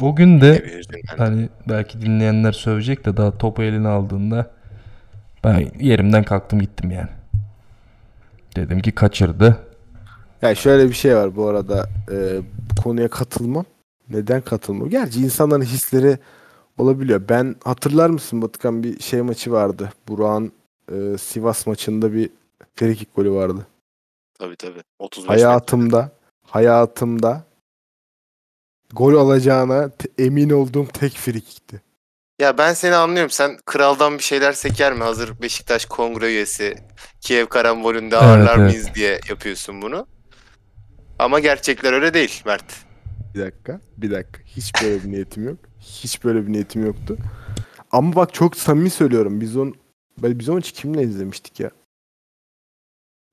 [0.00, 0.80] Bugün Ne de
[1.16, 4.50] hani belki dinleyenler sövecek de daha topu eline aldığında
[5.44, 7.08] ben yerimden kalktım gittim yani.
[8.56, 9.58] Dedim ki kaçırdı.
[10.42, 12.40] Ya şöyle bir şey var bu arada e,
[12.70, 13.64] bu konuya katılmam.
[14.10, 14.88] Neden katılmam?
[14.88, 16.18] Gerçi insanların hisleri
[16.78, 17.22] olabiliyor.
[17.28, 19.92] Ben hatırlar mısın Batıkan bir şey maçı vardı.
[20.08, 20.52] Burak'ın
[20.92, 22.30] e, Sivas maçında bir
[22.74, 23.66] frikik golü vardı.
[24.38, 24.82] Tabii tabii.
[24.98, 25.44] 35 metre.
[25.44, 26.10] Hayatımda
[26.42, 27.44] hayatımda
[28.94, 31.82] gol alacağına emin olduğum tek frikikti.
[32.40, 33.30] Ya ben seni anlıyorum.
[33.30, 35.02] Sen kraldan bir şeyler seker mi?
[35.02, 36.74] Hazır Beşiktaş kongre üyesi
[37.20, 38.70] Kiev karambolünde ağırlar evet.
[38.70, 40.06] mıyız diye yapıyorsun bunu.
[41.18, 42.64] Ama gerçekler öyle değil Mert.
[43.34, 44.40] Bir dakika, bir dakika.
[44.44, 45.58] Hiç böyle bir niyetim yok.
[45.80, 47.16] Hiç böyle bir niyetim yoktu.
[47.92, 49.40] Ama bak çok samimi söylüyorum.
[49.40, 49.74] Biz on
[50.18, 51.70] ben- biz o maçı kimle izlemiştik ya?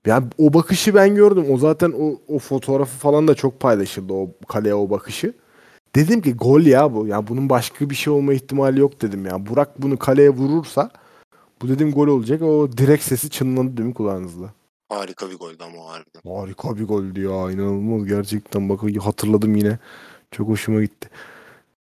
[0.06, 1.46] Yani o bakışı ben gördüm.
[1.50, 5.34] O zaten o, o fotoğrafı falan da çok paylaşıldı o kaleye o bakışı.
[5.96, 7.08] Dedim ki gol ya bu.
[7.08, 9.46] Ya bunun başka bir şey olma ihtimali yok dedim ya.
[9.48, 10.90] Burak bunu kaleye vurursa
[11.62, 12.42] bu dedim gol olacak.
[12.42, 14.54] O direkt sesi çınladı değil mi kulağınızda?
[14.90, 16.36] Harika bir goldü ama harbiden.
[16.36, 17.52] Harika bir goldü ya.
[17.52, 18.70] inanılmaz gerçekten.
[18.70, 19.80] Bak hatırladım yine.
[20.32, 21.10] Çok hoşuma gitti.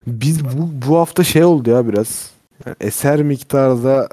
[0.06, 2.37] Biz bu, bu hafta şey oldu ya biraz.
[2.66, 4.08] Yani eser miktarda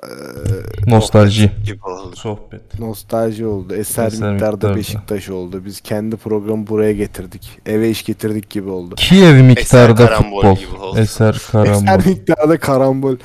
[0.87, 1.51] e, Nostalji.
[1.65, 2.15] Gibi oldu.
[2.15, 2.79] Sohbet.
[2.79, 3.75] nostalji oldu.
[3.75, 4.75] Eser, Eser miktarda miktarda.
[4.75, 5.65] Beşiktaş oldu.
[5.65, 7.59] Biz kendi programı buraya getirdik.
[7.65, 8.95] Eve iş getirdik gibi oldu.
[8.95, 10.57] Kiev miktarda karambol futbol.
[10.57, 10.99] gibi oldu.
[10.99, 11.81] Eser karambol.
[11.83, 13.17] Eser miktarda karambol.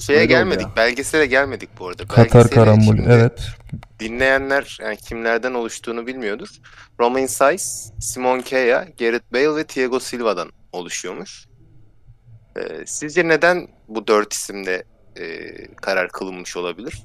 [0.00, 0.62] Şeye Öyle gelmedik.
[0.66, 0.76] ya.
[0.76, 2.04] Belgesele gelmedik bu arada.
[2.06, 2.98] Katar karambol.
[3.08, 3.40] Evet.
[4.00, 6.48] Dinleyenler yani kimlerden oluştuğunu bilmiyordur.
[7.00, 11.46] Romain Saiz, Simon Kea, Gareth Bale ve Thiago Silva'dan oluşuyormuş.
[12.56, 14.84] Ee, sizce neden bu dört isimde
[15.20, 15.24] e,
[15.76, 17.02] karar kılınmış olabilir?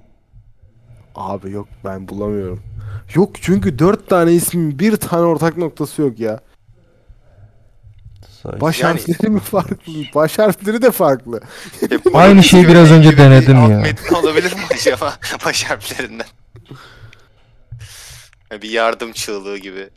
[1.16, 2.64] Abi yok ben bulamıyorum.
[3.16, 6.40] Yok çünkü dört tane ismin bir tane ortak noktası yok ya.
[8.44, 9.94] Say- Baş Yani- harfleri mi farklı?
[10.16, 11.42] Baş harfleri de farklı.
[11.90, 13.80] Hep Aynı şeyi biraz önce denedim ya.
[13.80, 15.14] metni olabilir mi acaba
[15.46, 16.28] baş harflerinden?
[18.52, 19.90] Ya bir yardım çığlığı gibi.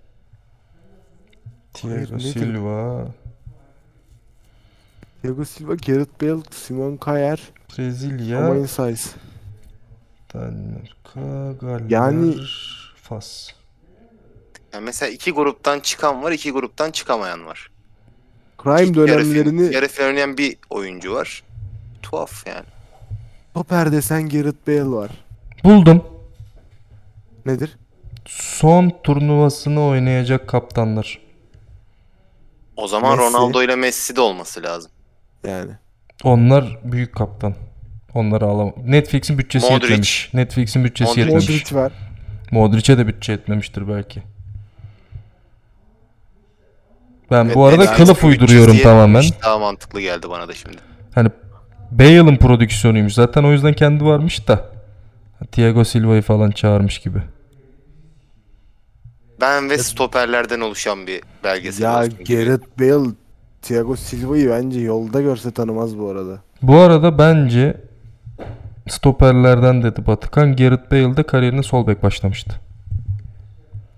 [1.74, 2.18] Thiago?
[2.18, 3.07] Silva,
[5.24, 9.14] Thiago Silva, Gareth Bale, Simon Kjaer, Brezilya, Romain Saiz.
[10.34, 12.36] Danimarka, Galler, Yani-
[12.96, 13.48] Fas.
[14.72, 17.70] Yani mesela iki gruptan çıkan var, iki gruptan çıkamayan var.
[18.58, 21.42] Prime İlk yarı dönemlerini yarı final oynayan bir oyuncu var.
[22.02, 22.66] Tuhaf yani.
[23.50, 25.10] stoper desen Gareth Bale var.
[25.64, 26.04] Buldum.
[27.46, 27.76] Nedir?
[28.26, 31.20] Son turnuvasını oynayacak kaptanlar.
[32.76, 33.22] O zaman Messi.
[33.22, 34.90] Ronaldo ile Messi de olması lazım.
[35.45, 35.70] Yani.
[36.24, 37.55] Onlar büyük kaptan.
[38.14, 38.74] Onları alamam.
[38.84, 39.84] Netflix'in bütçesi Modric.
[39.84, 40.30] yetmemiş.
[40.34, 41.20] Netflix'in bütçesi Modric.
[41.20, 41.49] yetmemiş.
[41.49, 41.92] Modric var.
[42.51, 44.22] Modric'e de bütçe yetmemiştir belki.
[47.30, 49.24] Ben Evet, bu arada Netflix'in kılıf uyduruyorum tamamen.
[49.42, 50.76] Daha mantıklı geldi bana da şimdi.
[51.14, 51.28] Hani
[51.90, 53.14] Bale'ın prodüksiyonuymuş.
[53.14, 54.70] Zaten o yüzden kendi varmış da.
[55.53, 57.18] Thiago Silva'yı falan çağırmış gibi.
[59.40, 62.07] Ben ve stoperlerden oluşan bir belgesel Ya.
[62.28, 63.11] Gareth Bale,
[63.64, 66.38] Thiago Silva'yı bence yolda görse tanımaz bu arada.
[66.62, 67.76] Bu arada bence
[68.88, 70.56] stoperlerden dedi Batıkan.
[70.56, 72.52] Gareth Bale de kariyerine sol bek başlamıştı.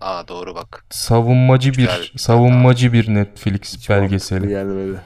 [0.00, 0.84] Aa doğru bak.
[0.90, 2.00] Savunmacı Güzel.
[2.12, 4.48] bir savunmacı bir Netflix Hiç belgeseli.
[4.48, 5.00] gelmedi.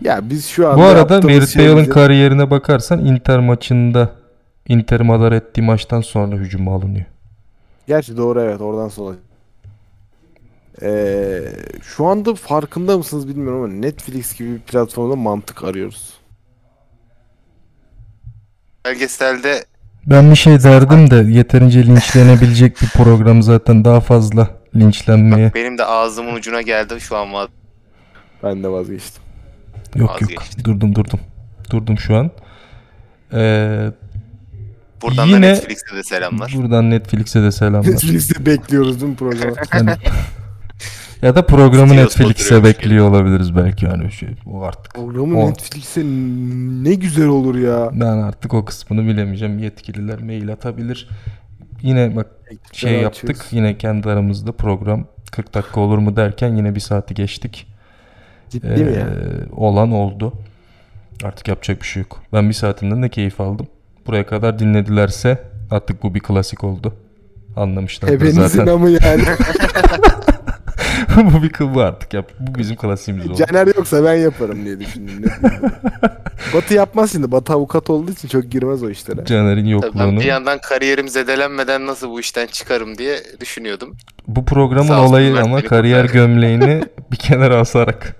[0.00, 4.10] Ya biz şu anda Bu arada Gareth şey Bale'ın bize- kariyerine bakarsan Inter maçında
[4.68, 7.04] Inter madar ettiği maçtan sonra hücuma alınıyor.
[7.86, 9.14] Gerçi doğru evet oradan sola.
[10.82, 11.42] Ee,
[11.82, 16.12] şu anda farkında mısınız bilmiyorum ama Netflix gibi bir platformda mantık arıyoruz.
[18.84, 19.64] Belgeselde
[20.06, 25.46] Ben bir şey derdim de yeterince linçlenebilecek bir program zaten daha fazla linçlenmeye.
[25.46, 27.48] bak benim de ağzımın ucuna geldi şu an vaz-
[28.42, 29.22] Ben de vazgeçtim.
[29.94, 30.64] Yok yok vazgeçtim.
[30.64, 31.20] durdum durdum.
[31.70, 32.30] Durdum şu an.
[33.32, 33.90] Ee,
[35.02, 36.52] Buradan Yine- da Netflix'e de selamlar.
[36.56, 37.90] buradan Netflix'e de selamlar.
[37.92, 39.54] Netflix'te bekliyoruz değil mi programı?
[39.74, 39.90] Yani-
[41.22, 44.94] ya da programı Netflix'e bekliyor olabiliriz belki yani şey o artık.
[44.94, 46.00] Programı O- Netflix'e
[46.84, 47.90] ne güzel olur ya.
[47.92, 49.58] Ben artık o kısmını bilemeyeceğim.
[49.58, 51.08] Yetkililer mail atabilir.
[51.82, 52.26] Yine bak
[52.72, 53.30] şey Ben yaptık.
[53.30, 53.52] açıyoruz.
[53.52, 57.66] Yine kendi aramızda program 40 dakika olur mu derken yine bir saati geçtik.
[58.50, 58.98] Ciddi mi ya?
[59.00, 59.06] Ee,
[59.56, 60.32] Olan oldu.
[61.24, 62.22] Artık yapacak bir şey yok.
[62.32, 63.66] Ben bir saatinden de keyif aldım.
[64.06, 65.38] Buraya kadar dinledilerse
[65.70, 66.94] artık bu bir klasik oldu.
[67.56, 68.72] Anlamışlar Ebenizin zaten.
[68.72, 69.22] amı yani.
[71.34, 72.30] bu bir kıl bu artık yap.
[72.40, 73.36] Bu bizim klasiğimiz oldu.
[73.38, 75.30] Caner yoksa ben yaparım diye düşündüm.
[76.54, 77.32] Batı yapmaz şimdi.
[77.32, 79.24] Batı avukat olduğu için çok girmez o işlere.
[79.24, 80.20] Caner'in Tabii ben yokluğunu.
[80.20, 83.96] bir yandan kariyerim zedelenmeden nasıl bu işten çıkarım diye düşünüyordum.
[84.26, 86.82] Bu programın Sağ olayı ama kariyer gömleğini
[87.12, 88.16] bir kenara asarak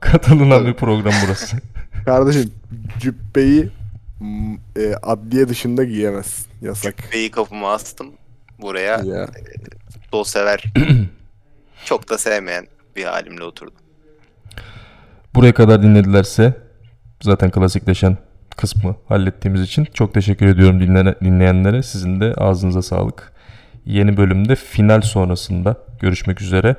[0.00, 1.56] katılınan bir program burası.
[2.04, 2.52] Kardeşim
[3.00, 3.68] cübbeyi
[4.76, 6.46] e, adliye dışında giyemezsin.
[6.62, 6.94] Yasak.
[7.12, 8.06] Beyi kapıma astım.
[8.62, 9.26] Buraya Ya.
[9.94, 10.64] futbol sever.
[11.84, 12.66] çok da sevmeyen
[12.96, 13.74] bir halimle oturdum.
[15.34, 16.54] Buraya kadar dinledilerse
[17.22, 18.16] zaten klasikleşen
[18.56, 20.80] kısmı hallettiğimiz için çok teşekkür ediyorum
[21.20, 21.82] dinleyenlere.
[21.82, 23.32] Sizin de ağzınıza sağlık.
[23.86, 26.76] Yeni bölümde final sonrasında görüşmek üzere.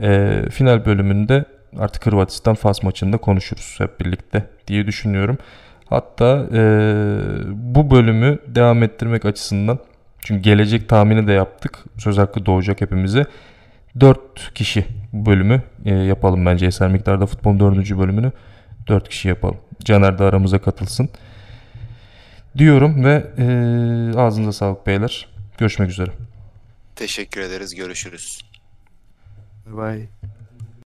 [0.00, 1.44] Ee, final bölümünde
[1.78, 5.38] artık Hırvatistan Fas maçında konuşuruz hep birlikte diye düşünüyorum.
[5.86, 9.78] Hatta ee, bu bölümü devam ettirmek açısından
[10.18, 11.84] çünkü gelecek tahmini de yaptık.
[11.98, 13.26] Söz hakkı doğacak hepimize.
[14.00, 16.66] 4 kişi bölümü e, yapalım bence.
[16.66, 17.98] Eser Miktar'da futbolun 4.
[17.98, 18.32] bölümünü
[18.88, 19.56] 4 kişi yapalım.
[19.84, 21.08] Caner de aramıza katılsın.
[22.58, 25.28] Diyorum ve e, ağzınıza sağlık beyler.
[25.58, 26.10] Görüşmek üzere.
[26.96, 27.74] Teşekkür ederiz.
[27.74, 28.40] Görüşürüz.
[29.66, 30.08] Bye.